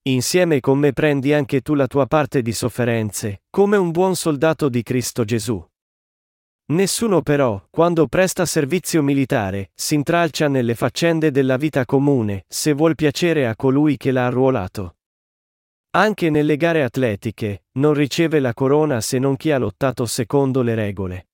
Insieme 0.03 0.61
con 0.61 0.79
me 0.79 0.93
prendi 0.93 1.33
anche 1.33 1.63
tu 1.63 1.75
la 1.75 1.89
tua 1.89 2.07
parte 2.07 2.43
di 2.43 2.53
sofferenze, 2.53 3.43
come 3.51 3.77
un 3.77 3.91
buon 3.91 4.15
soldato 4.15 4.69
di 4.69 4.85
Cristo 4.85 5.25
Gesù. 5.25 5.61
Nessuno 6.67 7.23
però, 7.23 7.61
quando 7.71 8.07
presta 8.07 8.47
servizio 8.47 9.03
militare, 9.03 9.73
si 9.75 9.97
intralcia 9.97 10.47
nelle 10.47 10.77
faccende 10.77 11.33
della 11.33 11.57
vita 11.57 11.85
comune, 11.85 12.45
se 12.47 12.73
vuol 12.73 12.95
piacere 12.95 13.49
a 13.49 13.57
colui 13.57 13.97
che 13.97 14.13
l'ha 14.13 14.27
arruolato. 14.27 14.93
Anche 15.99 16.31
nelle 16.31 16.57
gare 16.57 16.85
atletiche, 16.85 17.65
non 17.73 17.93
riceve 17.93 18.39
la 18.39 18.55
corona 18.55 19.01
se 19.01 19.19
non 19.19 19.35
chi 19.35 19.51
ha 19.51 19.59
lottato 19.59 20.07
secondo 20.07 20.63
le 20.63 20.77
regole. 20.77 21.29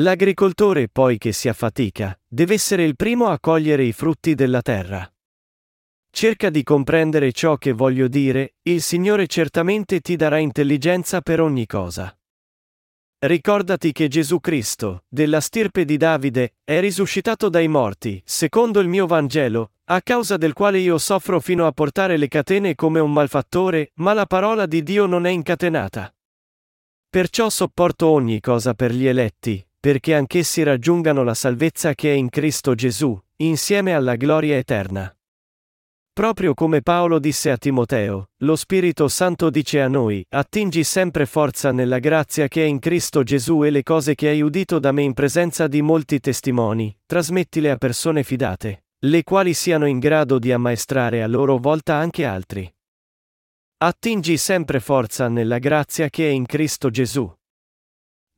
L'agricoltore 0.00 0.88
poi 0.88 1.18
che 1.18 1.30
si 1.30 1.48
affatica, 1.48 2.18
deve 2.26 2.54
essere 2.54 2.82
il 2.82 2.96
primo 2.96 3.28
a 3.28 3.38
cogliere 3.38 3.84
i 3.84 3.92
frutti 3.92 4.34
della 4.34 4.60
terra. 4.60 5.08
Cerca 6.10 6.50
di 6.50 6.64
comprendere 6.64 7.30
ciò 7.30 7.58
che 7.58 7.70
voglio 7.70 8.08
dire, 8.08 8.54
il 8.62 8.82
Signore 8.82 9.28
certamente 9.28 10.00
ti 10.00 10.16
darà 10.16 10.38
intelligenza 10.38 11.20
per 11.20 11.40
ogni 11.40 11.66
cosa. 11.66 12.12
Ricordati 13.22 13.92
che 13.92 14.08
Gesù 14.08 14.40
Cristo, 14.40 15.04
della 15.06 15.40
stirpe 15.40 15.84
di 15.84 15.98
Davide, 15.98 16.54
è 16.64 16.80
risuscitato 16.80 17.50
dai 17.50 17.68
morti, 17.68 18.22
secondo 18.24 18.80
il 18.80 18.88
mio 18.88 19.06
Vangelo, 19.06 19.72
a 19.90 20.00
causa 20.00 20.38
del 20.38 20.54
quale 20.54 20.78
io 20.78 20.96
soffro 20.96 21.38
fino 21.38 21.66
a 21.66 21.72
portare 21.72 22.16
le 22.16 22.28
catene 22.28 22.74
come 22.74 22.98
un 22.98 23.12
malfattore, 23.12 23.90
ma 23.96 24.14
la 24.14 24.24
parola 24.24 24.64
di 24.64 24.82
Dio 24.82 25.04
non 25.04 25.26
è 25.26 25.30
incatenata. 25.30 26.10
Perciò 27.10 27.50
sopporto 27.50 28.06
ogni 28.06 28.40
cosa 28.40 28.72
per 28.72 28.94
gli 28.94 29.06
eletti, 29.06 29.62
perché 29.78 30.14
anch'essi 30.14 30.62
raggiungano 30.62 31.22
la 31.22 31.34
salvezza 31.34 31.92
che 31.94 32.12
è 32.12 32.14
in 32.14 32.30
Cristo 32.30 32.74
Gesù, 32.74 33.20
insieme 33.36 33.92
alla 33.92 34.16
gloria 34.16 34.56
eterna. 34.56 35.14
Proprio 36.20 36.52
come 36.52 36.82
Paolo 36.82 37.18
disse 37.18 37.50
a 37.50 37.56
Timoteo, 37.56 38.26
lo 38.42 38.54
Spirito 38.54 39.08
Santo 39.08 39.48
dice 39.48 39.80
a 39.80 39.88
noi, 39.88 40.22
attingi 40.28 40.84
sempre 40.84 41.24
forza 41.24 41.72
nella 41.72 41.98
grazia 41.98 42.46
che 42.46 42.62
è 42.62 42.66
in 42.66 42.78
Cristo 42.78 43.22
Gesù 43.22 43.64
e 43.64 43.70
le 43.70 43.82
cose 43.82 44.14
che 44.14 44.28
hai 44.28 44.42
udito 44.42 44.78
da 44.78 44.92
me 44.92 45.00
in 45.00 45.14
presenza 45.14 45.66
di 45.66 45.80
molti 45.80 46.20
testimoni, 46.20 46.94
trasmettile 47.06 47.70
a 47.70 47.78
persone 47.78 48.22
fidate, 48.22 48.84
le 48.98 49.22
quali 49.22 49.54
siano 49.54 49.86
in 49.86 49.98
grado 49.98 50.38
di 50.38 50.52
ammaestrare 50.52 51.22
a 51.22 51.26
loro 51.26 51.56
volta 51.56 51.94
anche 51.94 52.26
altri. 52.26 52.70
Attingi 53.78 54.36
sempre 54.36 54.78
forza 54.78 55.26
nella 55.28 55.56
grazia 55.56 56.10
che 56.10 56.28
è 56.28 56.30
in 56.32 56.44
Cristo 56.44 56.90
Gesù. 56.90 57.34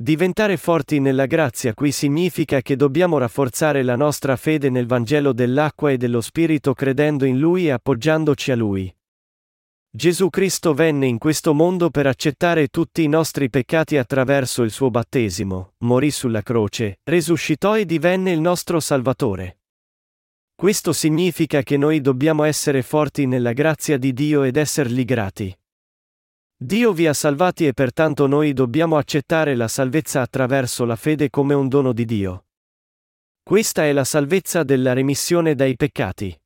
Diventare 0.02 0.56
forti 0.56 0.98
nella 0.98 1.26
grazia 1.26 1.74
qui 1.74 1.92
significa 1.92 2.60
che 2.60 2.74
dobbiamo 2.74 3.18
rafforzare 3.18 3.84
la 3.84 3.94
nostra 3.94 4.34
fede 4.34 4.68
nel 4.68 4.84
Vangelo 4.84 5.32
dell'acqua 5.32 5.92
e 5.92 5.96
dello 5.96 6.20
Spirito 6.20 6.74
credendo 6.74 7.24
in 7.24 7.38
Lui 7.38 7.66
e 7.66 7.70
appoggiandoci 7.70 8.50
a 8.50 8.56
Lui. 8.56 8.92
Gesù 9.88 10.28
Cristo 10.28 10.74
venne 10.74 11.06
in 11.06 11.18
questo 11.18 11.54
mondo 11.54 11.88
per 11.90 12.08
accettare 12.08 12.66
tutti 12.66 13.04
i 13.04 13.06
nostri 13.06 13.48
peccati 13.48 13.96
attraverso 13.96 14.64
il 14.64 14.72
suo 14.72 14.90
battesimo, 14.90 15.74
morì 15.84 16.10
sulla 16.10 16.42
croce, 16.42 16.98
risuscitò 17.04 17.78
e 17.78 17.84
divenne 17.84 18.32
il 18.32 18.40
nostro 18.40 18.80
Salvatore. 18.80 19.60
Questo 20.52 20.92
significa 20.92 21.62
che 21.62 21.76
noi 21.76 22.00
dobbiamo 22.00 22.42
essere 22.42 22.82
forti 22.82 23.26
nella 23.26 23.52
grazia 23.52 23.98
di 23.98 24.12
Dio 24.12 24.42
ed 24.42 24.56
essergli 24.56 25.04
grati. 25.04 25.56
Dio 26.64 26.92
vi 26.92 27.08
ha 27.08 27.12
salvati 27.12 27.66
e 27.66 27.72
pertanto 27.72 28.28
noi 28.28 28.52
dobbiamo 28.52 28.96
accettare 28.96 29.56
la 29.56 29.66
salvezza 29.66 30.20
attraverso 30.20 30.84
la 30.84 30.94
fede 30.94 31.28
come 31.28 31.54
un 31.54 31.66
dono 31.66 31.92
di 31.92 32.04
Dio. 32.04 32.44
Questa 33.42 33.84
è 33.84 33.92
la 33.92 34.04
salvezza 34.04 34.62
della 34.62 34.92
remissione 34.92 35.56
dai 35.56 35.74
peccati. 35.74 36.40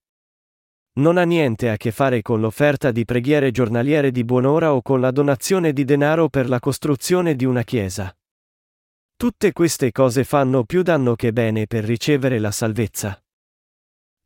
Non 0.94 1.18
ha 1.18 1.24
niente 1.24 1.68
a 1.68 1.76
che 1.76 1.90
fare 1.90 2.22
con 2.22 2.40
l'offerta 2.40 2.92
di 2.92 3.04
preghiere 3.04 3.50
giornaliere 3.50 4.10
di 4.10 4.24
buon'ora 4.24 4.72
o 4.72 4.80
con 4.80 5.00
la 5.00 5.10
donazione 5.10 5.74
di 5.74 5.84
denaro 5.84 6.30
per 6.30 6.48
la 6.48 6.60
costruzione 6.60 7.36
di 7.36 7.44
una 7.44 7.62
chiesa. 7.62 8.10
Tutte 9.16 9.52
queste 9.52 9.92
cose 9.92 10.24
fanno 10.24 10.64
più 10.64 10.80
danno 10.80 11.14
che 11.14 11.34
bene 11.34 11.66
per 11.66 11.84
ricevere 11.84 12.38
la 12.38 12.50
salvezza. 12.50 13.20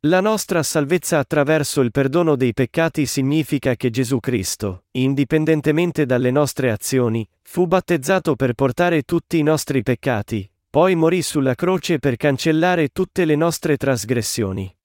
La 0.07 0.19
nostra 0.19 0.63
salvezza 0.63 1.19
attraverso 1.19 1.79
il 1.81 1.91
perdono 1.91 2.35
dei 2.35 2.53
peccati 2.53 3.05
significa 3.05 3.75
che 3.75 3.91
Gesù 3.91 4.19
Cristo, 4.19 4.85
indipendentemente 4.93 6.07
dalle 6.07 6.31
nostre 6.31 6.71
azioni, 6.71 7.27
fu 7.43 7.67
battezzato 7.67 8.35
per 8.35 8.55
portare 8.55 9.03
tutti 9.03 9.37
i 9.37 9.43
nostri 9.43 9.83
peccati, 9.83 10.51
poi 10.71 10.95
morì 10.95 11.21
sulla 11.21 11.53
croce 11.53 11.99
per 11.99 12.15
cancellare 12.15 12.87
tutte 12.87 13.25
le 13.25 13.35
nostre 13.35 13.77
trasgressioni. 13.77 14.75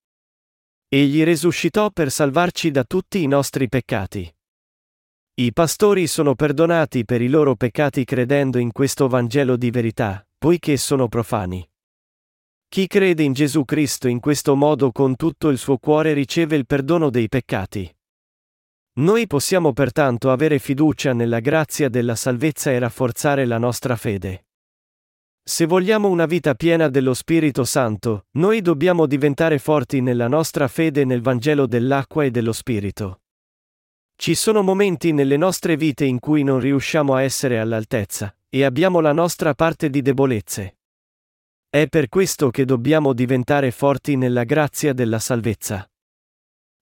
Egli 0.86 1.24
risuscitò 1.24 1.90
per 1.90 2.10
salvarci 2.10 2.70
da 2.70 2.84
tutti 2.84 3.22
i 3.22 3.26
nostri 3.26 3.70
peccati. 3.70 4.30
I 5.36 5.52
pastori 5.54 6.06
sono 6.08 6.34
perdonati 6.34 7.06
per 7.06 7.22
i 7.22 7.28
loro 7.28 7.56
peccati 7.56 8.04
credendo 8.04 8.58
in 8.58 8.70
questo 8.70 9.08
Vangelo 9.08 9.56
di 9.56 9.70
verità, 9.70 10.26
poiché 10.36 10.76
sono 10.76 11.08
profani. 11.08 11.66
Chi 12.68 12.86
crede 12.86 13.22
in 13.22 13.32
Gesù 13.32 13.64
Cristo 13.64 14.08
in 14.08 14.20
questo 14.20 14.54
modo 14.54 14.92
con 14.92 15.16
tutto 15.16 15.48
il 15.48 15.58
suo 15.58 15.78
cuore 15.78 16.12
riceve 16.12 16.56
il 16.56 16.66
perdono 16.66 17.10
dei 17.10 17.28
peccati. 17.28 17.90
Noi 18.98 19.26
possiamo 19.26 19.72
pertanto 19.72 20.30
avere 20.30 20.58
fiducia 20.58 21.12
nella 21.12 21.40
grazia 21.40 21.88
della 21.88 22.14
salvezza 22.14 22.70
e 22.70 22.78
rafforzare 22.78 23.44
la 23.44 23.58
nostra 23.58 23.94
fede. 23.94 24.46
Se 25.42 25.64
vogliamo 25.64 26.08
una 26.08 26.26
vita 26.26 26.54
piena 26.54 26.88
dello 26.88 27.14
Spirito 27.14 27.64
Santo, 27.64 28.26
noi 28.32 28.62
dobbiamo 28.62 29.06
diventare 29.06 29.58
forti 29.58 30.00
nella 30.00 30.26
nostra 30.26 30.66
fede 30.66 31.04
nel 31.04 31.22
Vangelo 31.22 31.66
dell'acqua 31.66 32.24
e 32.24 32.30
dello 32.30 32.52
Spirito. 32.52 33.20
Ci 34.16 34.34
sono 34.34 34.62
momenti 34.62 35.12
nelle 35.12 35.36
nostre 35.36 35.76
vite 35.76 36.04
in 36.04 36.18
cui 36.18 36.42
non 36.42 36.58
riusciamo 36.58 37.14
a 37.14 37.22
essere 37.22 37.60
all'altezza, 37.60 38.34
e 38.48 38.64
abbiamo 38.64 39.00
la 39.00 39.12
nostra 39.12 39.54
parte 39.54 39.88
di 39.88 40.02
debolezze. 40.02 40.78
È 41.76 41.88
per 41.88 42.08
questo 42.08 42.48
che 42.48 42.64
dobbiamo 42.64 43.12
diventare 43.12 43.70
forti 43.70 44.16
nella 44.16 44.44
grazia 44.44 44.94
della 44.94 45.18
salvezza. 45.18 45.86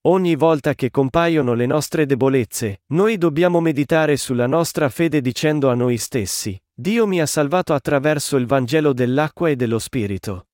Ogni 0.02 0.36
volta 0.36 0.76
che 0.76 0.90
compaiono 0.90 1.54
le 1.54 1.66
nostre 1.66 2.06
debolezze, 2.06 2.82
noi 2.92 3.18
dobbiamo 3.18 3.58
meditare 3.58 4.16
sulla 4.16 4.46
nostra 4.46 4.88
fede 4.88 5.20
dicendo 5.20 5.68
a 5.68 5.74
noi 5.74 5.96
stessi, 5.96 6.56
Dio 6.72 7.08
mi 7.08 7.20
ha 7.20 7.26
salvato 7.26 7.74
attraverso 7.74 8.36
il 8.36 8.46
Vangelo 8.46 8.92
dell'acqua 8.92 9.48
e 9.48 9.56
dello 9.56 9.80
Spirito. 9.80 10.46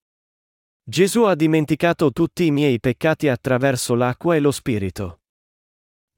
Gesù 0.85 1.25
ha 1.25 1.35
dimenticato 1.35 2.11
tutti 2.11 2.47
i 2.47 2.51
miei 2.51 2.81
peccati 2.81 3.29
attraverso 3.29 3.95
l'acqua 3.95 4.37
e 4.37 4.41
lo 4.41 4.53
Spirito. 4.53 5.21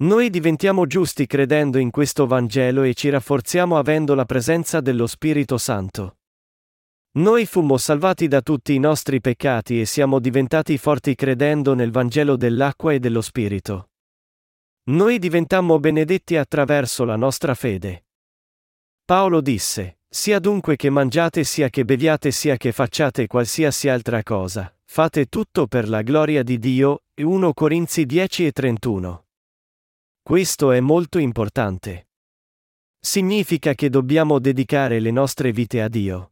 Noi 0.03 0.31
diventiamo 0.31 0.87
giusti 0.87 1.27
credendo 1.27 1.77
in 1.77 1.91
questo 1.91 2.29
Vangelo 2.29 2.85
e 2.85 2.95
ci 2.95 3.09
rafforziamo 3.09 3.77
avendo 3.77 4.15
la 4.15 4.27
presenza 4.27 4.81
dello 4.81 5.09
Spirito 5.09 5.59
Santo. 5.59 6.19
Noi 7.15 7.45
fummo 7.45 7.77
salvati 7.77 8.27
da 8.27 8.41
tutti 8.41 8.73
i 8.73 8.79
nostri 8.79 9.21
peccati 9.21 9.79
e 9.79 9.85
siamo 9.85 10.19
diventati 10.19 10.79
forti 10.79 11.15
credendo 11.15 11.75
nel 11.75 11.91
Vangelo 11.91 12.37
dell'acqua 12.37 12.95
e 12.95 13.01
dello 13.01 13.21
Spirito. 13.21 13.91
Noi 14.85 15.19
diventammo 15.19 15.79
benedetti 15.79 16.37
attraverso 16.37 17.05
la 17.05 17.17
nostra 17.17 17.55
fede. 17.55 18.07
Paolo 19.05 19.43
disse, 19.43 19.99
sia 20.09 20.39
dunque 20.39 20.77
che 20.77 20.89
mangiate 20.89 21.45
sia 21.45 21.69
che 21.69 21.85
beviate 21.85 22.31
sia 22.31 22.57
che 22.57 22.73
facciate 22.73 23.27
qualsiasi 23.27 23.91
altra 23.91 24.23
cosa, 24.23 24.75
fate 24.85 25.27
tutto 25.27 25.67
per 25.67 25.91
la 25.91 26.01
gloria 26.01 26.43
di 26.43 26.59
Dio, 26.59 27.03
1 27.17 27.53
Corinzi 27.53 28.07
10 28.07 28.47
e 28.47 28.53
31. 28.53 29.27
Questo 30.23 30.73
è 30.73 30.81
molto 30.81 31.19
importante. 31.19 32.09
Significa 32.99 33.75
che 33.75 33.91
dobbiamo 33.91 34.39
dedicare 34.39 34.99
le 34.99 35.11
nostre 35.11 35.53
vite 35.53 35.83
a 35.83 35.89
Dio. 35.89 36.32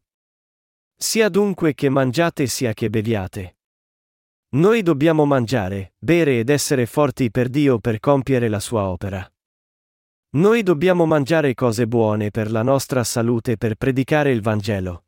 Sia 1.03 1.31
dunque 1.31 1.73
che 1.73 1.89
mangiate 1.89 2.47
sia 2.47 2.75
che 2.75 2.91
beviate. 2.91 3.57
Noi 4.51 4.83
dobbiamo 4.83 5.25
mangiare, 5.25 5.95
bere 5.99 6.41
ed 6.41 6.51
essere 6.51 6.85
forti 6.85 7.31
per 7.31 7.49
Dio 7.49 7.79
per 7.79 8.01
compiere 8.01 8.49
la 8.49 8.61
sua 8.61 8.87
opera. 8.87 9.27
Noi 10.37 10.63
dobbiamo 10.63 11.07
mangiare 11.07 11.55
cose 11.55 11.87
buone 11.87 12.31
per 12.31 12.51
la 12.51 12.63
nostra 12.63 13.03
salute 13.03 13.57
per 13.57 13.77
predicare 13.77 14.31
il 14.31 14.43
Vangelo. 14.43 15.07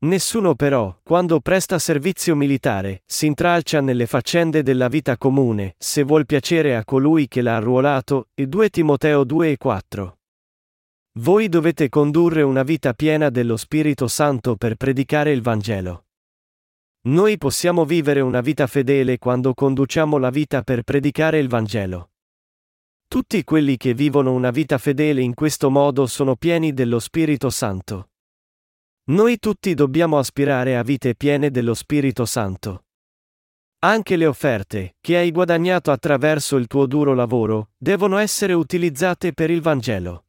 Nessuno 0.00 0.54
però, 0.54 0.94
quando 1.02 1.40
presta 1.40 1.78
servizio 1.78 2.36
militare, 2.36 3.02
si 3.06 3.24
intralcia 3.24 3.80
nelle 3.80 4.04
faccende 4.04 4.62
della 4.62 4.88
vita 4.88 5.16
comune, 5.16 5.74
se 5.78 6.02
vuol 6.02 6.26
piacere 6.26 6.76
a 6.76 6.84
colui 6.84 7.28
che 7.28 7.40
l'ha 7.40 7.56
arruolato, 7.56 8.28
e 8.34 8.46
2 8.46 8.68
Timoteo 8.68 9.24
2 9.24 9.52
e 9.52 9.56
4. 9.56 10.18
Voi 11.16 11.50
dovete 11.50 11.90
condurre 11.90 12.40
una 12.40 12.62
vita 12.62 12.94
piena 12.94 13.28
dello 13.28 13.58
Spirito 13.58 14.08
Santo 14.08 14.56
per 14.56 14.76
predicare 14.76 15.30
il 15.30 15.42
Vangelo. 15.42 16.06
Noi 17.02 17.36
possiamo 17.36 17.84
vivere 17.84 18.20
una 18.20 18.40
vita 18.40 18.66
fedele 18.66 19.18
quando 19.18 19.52
conduciamo 19.52 20.16
la 20.16 20.30
vita 20.30 20.62
per 20.62 20.84
predicare 20.84 21.38
il 21.38 21.48
Vangelo. 21.48 22.12
Tutti 23.06 23.44
quelli 23.44 23.76
che 23.76 23.92
vivono 23.92 24.32
una 24.32 24.50
vita 24.50 24.78
fedele 24.78 25.20
in 25.20 25.34
questo 25.34 25.68
modo 25.68 26.06
sono 26.06 26.34
pieni 26.34 26.72
dello 26.72 26.98
Spirito 26.98 27.50
Santo. 27.50 28.12
Noi 29.10 29.38
tutti 29.38 29.74
dobbiamo 29.74 30.16
aspirare 30.16 30.78
a 30.78 30.82
vite 30.82 31.14
piene 31.14 31.50
dello 31.50 31.74
Spirito 31.74 32.24
Santo. 32.24 32.86
Anche 33.80 34.16
le 34.16 34.24
offerte, 34.24 34.96
che 34.98 35.18
hai 35.18 35.30
guadagnato 35.30 35.90
attraverso 35.90 36.56
il 36.56 36.66
tuo 36.66 36.86
duro 36.86 37.12
lavoro, 37.12 37.72
devono 37.76 38.16
essere 38.16 38.54
utilizzate 38.54 39.34
per 39.34 39.50
il 39.50 39.60
Vangelo. 39.60 40.24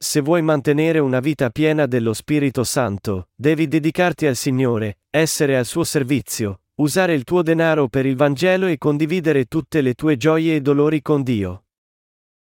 Se 0.00 0.20
vuoi 0.20 0.42
mantenere 0.42 1.00
una 1.00 1.18
vita 1.18 1.50
piena 1.50 1.86
dello 1.86 2.12
Spirito 2.12 2.62
Santo, 2.62 3.30
devi 3.34 3.66
dedicarti 3.66 4.26
al 4.26 4.36
Signore, 4.36 5.00
essere 5.10 5.56
al 5.56 5.66
suo 5.66 5.82
servizio, 5.82 6.60
usare 6.76 7.14
il 7.14 7.24
tuo 7.24 7.42
denaro 7.42 7.88
per 7.88 8.06
il 8.06 8.14
Vangelo 8.14 8.66
e 8.66 8.78
condividere 8.78 9.46
tutte 9.46 9.80
le 9.80 9.94
tue 9.94 10.16
gioie 10.16 10.54
e 10.54 10.60
dolori 10.60 11.02
con 11.02 11.24
Dio. 11.24 11.64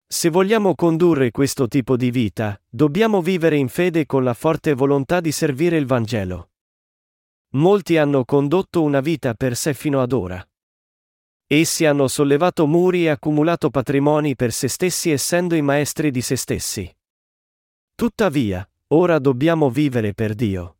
Se 0.06 0.30
vogliamo 0.30 0.74
condurre 0.74 1.30
questo 1.32 1.68
tipo 1.68 1.98
di 1.98 2.10
vita, 2.10 2.58
dobbiamo 2.66 3.20
vivere 3.20 3.56
in 3.56 3.68
fede 3.68 4.06
con 4.06 4.24
la 4.24 4.32
forte 4.32 4.72
volontà 4.72 5.20
di 5.20 5.30
servire 5.30 5.76
il 5.76 5.84
Vangelo. 5.84 6.52
Molti 7.56 7.98
hanno 7.98 8.24
condotto 8.24 8.80
una 8.80 9.00
vita 9.00 9.34
per 9.34 9.54
sé 9.54 9.74
fino 9.74 10.00
ad 10.00 10.12
ora. 10.12 10.42
Essi 11.46 11.84
hanno 11.84 12.08
sollevato 12.08 12.66
muri 12.66 13.04
e 13.04 13.10
accumulato 13.10 13.68
patrimoni 13.68 14.34
per 14.34 14.50
se 14.50 14.68
stessi 14.68 15.10
essendo 15.10 15.54
i 15.54 15.60
maestri 15.60 16.10
di 16.10 16.22
se 16.22 16.36
stessi. 16.36 16.90
Tuttavia, 17.96 18.68
ora 18.88 19.20
dobbiamo 19.20 19.70
vivere 19.70 20.14
per 20.14 20.34
Dio. 20.34 20.78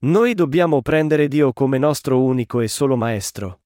Noi 0.00 0.34
dobbiamo 0.34 0.82
prendere 0.82 1.28
Dio 1.28 1.52
come 1.52 1.78
nostro 1.78 2.20
unico 2.20 2.60
e 2.60 2.66
solo 2.66 2.96
Maestro. 2.96 3.60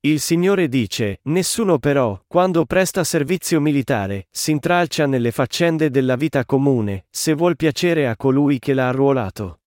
Il 0.00 0.18
Signore 0.18 0.66
dice, 0.66 1.20
nessuno 1.24 1.78
però, 1.78 2.20
quando 2.26 2.64
presta 2.64 3.04
servizio 3.04 3.60
militare, 3.60 4.26
si 4.32 4.50
intralcia 4.50 5.06
nelle 5.06 5.30
faccende 5.30 5.88
della 5.88 6.16
vita 6.16 6.44
comune, 6.44 7.06
se 7.10 7.32
vuol 7.32 7.54
piacere 7.54 8.08
a 8.08 8.16
colui 8.16 8.58
che 8.58 8.74
l'ha 8.74 8.88
arruolato. 8.88 9.60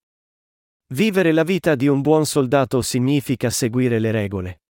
Vivere 0.88 1.32
la 1.32 1.44
vita 1.44 1.76
di 1.76 1.88
un 1.88 2.02
buon 2.02 2.26
soldato 2.26 2.82
significa 2.82 3.50
seguire 3.50 4.00
le 4.00 4.12
regole. 4.12 4.62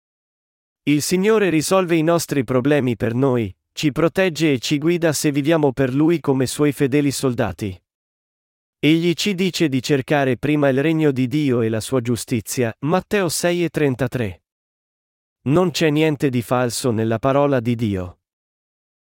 Il 0.83 1.01
Signore 1.01 1.49
risolve 1.49 1.95
i 1.95 2.03
nostri 2.03 2.43
problemi 2.43 2.95
per 2.95 3.15
noi, 3.15 3.53
ci 3.75 3.91
protegge 3.91 4.53
e 4.53 4.59
ci 4.59 4.77
guida 4.77 5.11
se 5.11 5.31
viviamo 5.31 5.73
per 5.73 5.93
Lui 5.93 6.21
come 6.21 6.45
Suoi 6.45 6.71
fedeli 6.71 7.11
soldati. 7.11 7.77
Egli 8.79 9.13
ci 9.15 9.35
dice 9.35 9.67
di 9.67 9.81
cercare 9.81 10.37
prima 10.37 10.69
il 10.69 10.81
regno 10.81 11.11
di 11.11 11.27
Dio 11.27 11.59
e 11.59 11.67
la 11.67 11.81
sua 11.81 11.99
giustizia, 11.99 12.73
Matteo 12.85 13.27
6 13.27 13.65
e 13.65 13.69
33. 13.69 14.43
Non 15.47 15.71
c'è 15.71 15.89
niente 15.89 16.29
di 16.29 16.41
falso 16.41 16.91
nella 16.91 17.19
parola 17.19 17.59
di 17.59 17.75
Dio. 17.75 18.19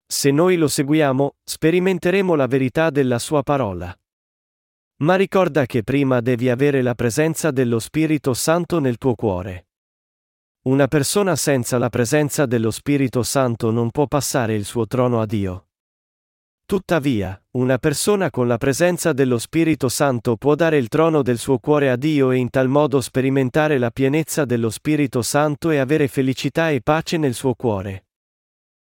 Se 0.04 0.32
noi 0.32 0.56
lo 0.56 0.67
seguiamo, 0.67 1.36
sperimenteremo 1.43 2.34
la 2.34 2.47
verità 2.47 2.89
della 2.89 3.19
sua 3.19 3.43
parola. 3.43 3.95
Ma 5.01 5.15
ricorda 5.15 5.67
che 5.67 5.84
prima 5.84 6.21
devi 6.21 6.49
avere 6.49 6.82
la 6.82 6.95
presenza 6.95 7.51
dello 7.51 7.78
Spirito 7.78 8.34
Santo 8.34 8.80
nel 8.80 8.97
tuo 8.97 9.13
cuore. 9.13 9.67
Una 10.67 10.88
persona 10.88 11.36
senza 11.36 11.78
la 11.78 11.89
presenza 11.89 12.47
dello 12.47 12.71
Spirito 12.71 13.21
Santo 13.21 13.69
non 13.69 13.91
può 13.91 14.08
passare 14.08 14.56
il 14.56 14.65
suo 14.65 14.88
trono 14.88 15.21
a 15.21 15.28
Dio. 15.28 15.67
Tuttavia, 16.65 17.39
una 17.51 17.78
persona 17.78 18.32
con 18.32 18.47
la 18.47 18.58
presenza 18.58 19.13
dello 19.13 19.38
Spirito 19.38 19.89
Santo 19.89 20.38
può 20.38 20.56
dare 20.56 20.78
il 20.78 20.88
trono 20.88 21.21
del 21.21 21.38
suo 21.38 21.60
cuore 21.60 21.91
a 21.91 21.95
Dio 21.95 22.32
e 22.32 22.38
in 22.38 22.49
tal 22.49 22.67
modo 22.67 22.99
sperimentare 22.99 23.78
la 23.78 23.91
pienezza 23.91 24.43
dello 24.43 24.71
Spirito 24.71 25.21
Santo 25.21 25.69
e 25.69 25.78
avere 25.78 26.08
felicità 26.08 26.71
e 26.71 26.82
pace 26.82 27.17
nel 27.17 27.36
suo 27.36 27.54
cuore. 27.54 28.08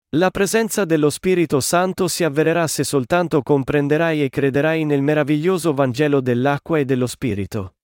La 0.09 0.29
presenza 0.29 0.85
dello 0.85 1.09
Spirito 1.09 1.59
Santo 1.59 2.07
si 2.07 2.23
avvererà 2.23 2.67
se 2.67 2.83
soltanto 2.83 3.41
comprenderai 3.41 4.23
e 4.23 4.29
crederai 4.29 4.85
nel 4.85 5.01
meraviglioso 5.01 5.73
Vangelo 5.73 6.21
dell'acqua 6.21 6.77
e 6.77 6.85
dello 6.85 7.07
Spirito. 7.07 7.77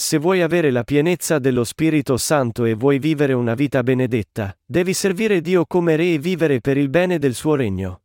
Se 0.00 0.16
vuoi 0.16 0.42
avere 0.42 0.70
la 0.70 0.84
pienezza 0.84 1.40
dello 1.40 1.64
Spirito 1.64 2.16
Santo 2.18 2.64
e 2.64 2.74
vuoi 2.74 3.00
vivere 3.00 3.32
una 3.32 3.54
vita 3.54 3.82
benedetta, 3.82 4.56
devi 4.64 4.94
servire 4.94 5.40
Dio 5.40 5.66
come 5.66 5.96
Re 5.96 6.12
e 6.12 6.18
vivere 6.20 6.60
per 6.60 6.76
il 6.76 6.88
bene 6.88 7.18
del 7.18 7.34
suo 7.34 7.56
regno. 7.56 8.02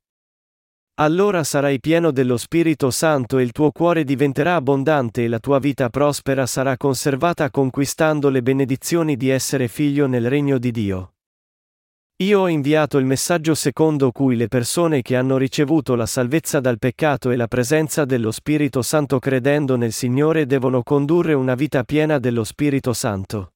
Allora 0.96 1.44
sarai 1.44 1.80
pieno 1.80 2.10
dello 2.10 2.38
Spirito 2.38 2.90
Santo 2.90 3.38
e 3.38 3.44
il 3.44 3.52
tuo 3.52 3.72
cuore 3.72 4.04
diventerà 4.06 4.56
abbondante 4.56 5.24
e 5.24 5.28
la 5.28 5.38
tua 5.38 5.60
vita 5.60 5.90
prospera 5.90 6.48
sarà 6.48 6.78
conservata 6.78 7.52
conquistando 7.52 8.30
le 8.30 8.42
benedizioni 8.42 9.16
di 9.16 9.30
essere 9.30 9.68
figlio 9.68 10.08
nel 10.08 10.28
regno 10.28 10.58
di 10.58 10.72
Dio. 10.72 11.14
Io 12.18 12.42
ho 12.42 12.48
inviato 12.48 13.00
il 13.00 13.06
messaggio 13.06 13.56
secondo 13.56 14.12
cui 14.12 14.36
le 14.36 14.48
persone 14.48 15.02
che 15.02 15.16
hanno 15.16 15.38
ricevuto 15.38 15.96
la 15.96 16.06
salvezza 16.06 16.60
dal 16.60 16.78
peccato 16.78 17.32
e 17.32 17.36
la 17.36 17.48
presenza 17.48 18.06
dello 18.06 18.32
Spirito 18.32 18.84
Santo 18.84 19.18
credendo 19.18 19.76
nel 19.76 19.92
Signore 19.92 20.46
devono 20.46 20.84
condurre 20.84 21.34
una 21.34 21.56
vita 21.56 21.84
piena 21.84 22.20
dello 22.20 22.44
Spirito 22.44 22.94
Santo. 22.94 23.54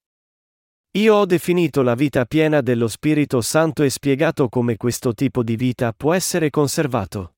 Io 0.98 1.14
ho 1.14 1.26
definito 1.28 1.84
la 1.84 1.94
vita 1.94 2.26
piena 2.26 2.62
dello 2.62 2.88
Spirito 2.88 3.42
Santo 3.42 3.84
e 3.84 3.92
spiegato 3.92 4.50
come 4.50 4.76
questo 4.76 5.14
tipo 5.14 5.44
di 5.44 5.56
vita 5.56 5.94
può 5.96 6.14
essere 6.14 6.50
conservato. 6.50 7.36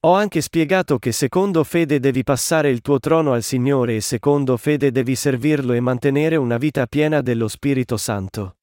Ho 0.00 0.12
anche 0.12 0.42
spiegato 0.42 0.98
che 0.98 1.10
secondo 1.10 1.64
fede 1.64 1.98
devi 1.98 2.22
passare 2.22 2.68
il 2.68 2.82
tuo 2.82 3.00
trono 3.00 3.32
al 3.32 3.42
Signore 3.42 3.96
e 3.96 4.00
secondo 4.02 4.58
fede 4.58 4.92
devi 4.92 5.16
servirlo 5.16 5.72
e 5.72 5.80
mantenere 5.80 6.36
una 6.36 6.58
vita 6.58 6.86
piena 6.86 7.22
dello 7.22 7.48
Spirito 7.48 7.96
Santo. 7.96 8.57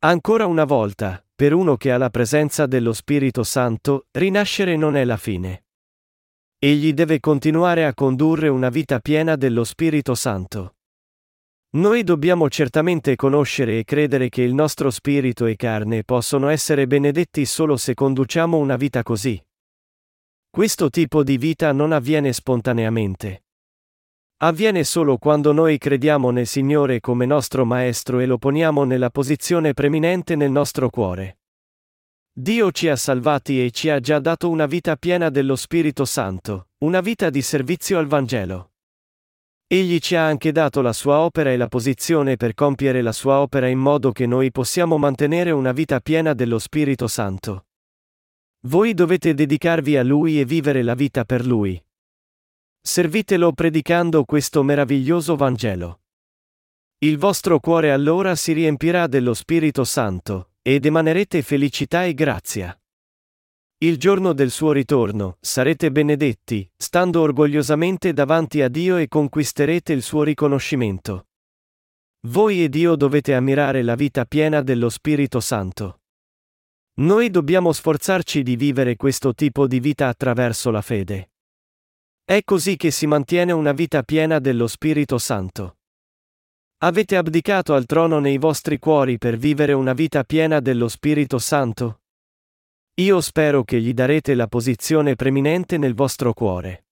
Ancora 0.00 0.44
una 0.44 0.64
volta, 0.64 1.24
per 1.34 1.54
uno 1.54 1.76
che 1.76 1.90
ha 1.90 1.96
la 1.96 2.10
presenza 2.10 2.66
dello 2.66 2.92
Spirito 2.92 3.42
Santo, 3.42 4.08
rinascere 4.12 4.76
non 4.76 4.94
è 4.94 5.04
la 5.04 5.16
fine. 5.16 5.64
Egli 6.58 6.92
deve 6.92 7.18
continuare 7.18 7.86
a 7.86 7.94
condurre 7.94 8.48
una 8.48 8.68
vita 8.68 9.00
piena 9.00 9.36
dello 9.36 9.64
Spirito 9.64 10.14
Santo. 10.14 10.76
Noi 11.76 12.04
dobbiamo 12.04 12.48
certamente 12.50 13.16
conoscere 13.16 13.78
e 13.78 13.84
credere 13.84 14.28
che 14.28 14.42
il 14.42 14.52
nostro 14.52 14.90
spirito 14.90 15.46
e 15.46 15.56
carne 15.56 16.04
possono 16.04 16.48
essere 16.48 16.86
benedetti 16.86 17.44
solo 17.46 17.76
se 17.76 17.94
conduciamo 17.94 18.56
una 18.56 18.76
vita 18.76 19.02
così. 19.02 19.42
Questo 20.48 20.90
tipo 20.90 21.22
di 21.22 21.38
vita 21.38 21.72
non 21.72 21.92
avviene 21.92 22.32
spontaneamente. 22.32 23.45
Avviene 24.38 24.84
solo 24.84 25.16
quando 25.16 25.52
noi 25.52 25.78
crediamo 25.78 26.30
nel 26.30 26.46
Signore 26.46 27.00
come 27.00 27.24
nostro 27.24 27.64
Maestro 27.64 28.18
e 28.18 28.26
lo 28.26 28.36
poniamo 28.36 28.84
nella 28.84 29.08
posizione 29.08 29.72
preminente 29.72 30.36
nel 30.36 30.50
nostro 30.50 30.90
cuore. 30.90 31.38
Dio 32.30 32.70
ci 32.70 32.88
ha 32.88 32.96
salvati 32.96 33.64
e 33.64 33.70
ci 33.70 33.88
ha 33.88 33.98
già 33.98 34.18
dato 34.18 34.50
una 34.50 34.66
vita 34.66 34.96
piena 34.96 35.30
dello 35.30 35.56
Spirito 35.56 36.04
Santo, 36.04 36.68
una 36.80 37.00
vita 37.00 37.30
di 37.30 37.40
servizio 37.40 37.98
al 37.98 38.08
Vangelo. 38.08 38.72
Egli 39.66 40.00
ci 40.00 40.16
ha 40.16 40.26
anche 40.26 40.52
dato 40.52 40.82
la 40.82 40.92
sua 40.92 41.20
opera 41.20 41.50
e 41.50 41.56
la 41.56 41.68
posizione 41.68 42.36
per 42.36 42.52
compiere 42.52 43.00
la 43.00 43.12
sua 43.12 43.40
opera 43.40 43.68
in 43.68 43.78
modo 43.78 44.12
che 44.12 44.26
noi 44.26 44.50
possiamo 44.50 44.98
mantenere 44.98 45.50
una 45.50 45.72
vita 45.72 45.98
piena 46.00 46.34
dello 46.34 46.58
Spirito 46.58 47.08
Santo. 47.08 47.68
Voi 48.66 48.92
dovete 48.92 49.32
dedicarvi 49.32 49.96
a 49.96 50.02
Lui 50.02 50.38
e 50.38 50.44
vivere 50.44 50.82
la 50.82 50.94
vita 50.94 51.24
per 51.24 51.46
Lui. 51.46 51.82
Servitelo 52.86 53.52
predicando 53.52 54.24
questo 54.24 54.62
meraviglioso 54.62 55.34
Vangelo. 55.34 56.02
Il 56.98 57.18
vostro 57.18 57.58
cuore 57.58 57.90
allora 57.90 58.36
si 58.36 58.52
riempirà 58.52 59.08
dello 59.08 59.34
Spirito 59.34 59.82
Santo, 59.82 60.52
ed 60.62 60.86
emanerete 60.86 61.42
felicità 61.42 62.04
e 62.04 62.14
grazia. 62.14 62.80
Il 63.78 63.98
giorno 63.98 64.32
del 64.32 64.52
suo 64.52 64.70
ritorno, 64.70 65.36
sarete 65.40 65.90
benedetti, 65.90 66.70
stando 66.76 67.22
orgogliosamente 67.22 68.12
davanti 68.12 68.62
a 68.62 68.68
Dio 68.68 68.98
e 68.98 69.08
conquisterete 69.08 69.92
il 69.92 70.02
suo 70.02 70.22
riconoscimento. 70.22 71.26
Voi 72.28 72.62
e 72.62 72.68
Dio 72.68 72.94
dovete 72.94 73.34
ammirare 73.34 73.82
la 73.82 73.96
vita 73.96 74.24
piena 74.26 74.62
dello 74.62 74.90
Spirito 74.90 75.40
Santo. 75.40 76.02
Noi 77.00 77.30
dobbiamo 77.30 77.72
sforzarci 77.72 78.44
di 78.44 78.54
vivere 78.54 78.94
questo 78.94 79.34
tipo 79.34 79.66
di 79.66 79.80
vita 79.80 80.06
attraverso 80.06 80.70
la 80.70 80.82
fede. 80.82 81.30
È 82.28 82.42
così 82.42 82.74
che 82.74 82.90
si 82.90 83.06
mantiene 83.06 83.52
una 83.52 83.70
vita 83.70 84.02
piena 84.02 84.40
dello 84.40 84.66
Spirito 84.66 85.16
Santo. 85.16 85.76
Avete 86.78 87.16
abdicato 87.16 87.72
al 87.72 87.86
trono 87.86 88.18
nei 88.18 88.36
vostri 88.36 88.80
cuori 88.80 89.16
per 89.16 89.36
vivere 89.36 89.72
una 89.74 89.92
vita 89.92 90.24
piena 90.24 90.58
dello 90.58 90.88
Spirito 90.88 91.38
Santo? 91.38 92.00
Io 92.94 93.20
spero 93.20 93.62
che 93.62 93.80
gli 93.80 93.94
darete 93.94 94.34
la 94.34 94.48
posizione 94.48 95.14
preminente 95.14 95.78
nel 95.78 95.94
vostro 95.94 96.32
cuore. 96.32 96.86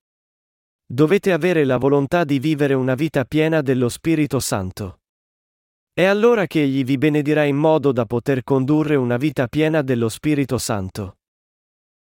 Dovete 0.87 1.33
avere 1.33 1.65
la 1.65 1.79
volontà 1.79 2.23
di 2.23 2.39
vivere 2.39 2.75
una 2.75 2.95
vita 2.95 3.25
piena 3.25 3.61
dello 3.61 3.89
Spirito 3.89 4.39
Santo. 4.39 5.01
È 5.93 6.05
allora 6.05 6.47
che 6.47 6.63
egli 6.63 6.85
vi 6.85 6.97
benedirà 6.97 7.43
in 7.43 7.57
modo 7.57 7.91
da 7.91 8.07
poter 8.07 8.45
condurre 8.45 8.95
una 8.95 9.17
vita 9.17 9.49
piena 9.49 9.83
dello 9.83 10.09
Spirito 10.09 10.59
Santo. 10.59 11.17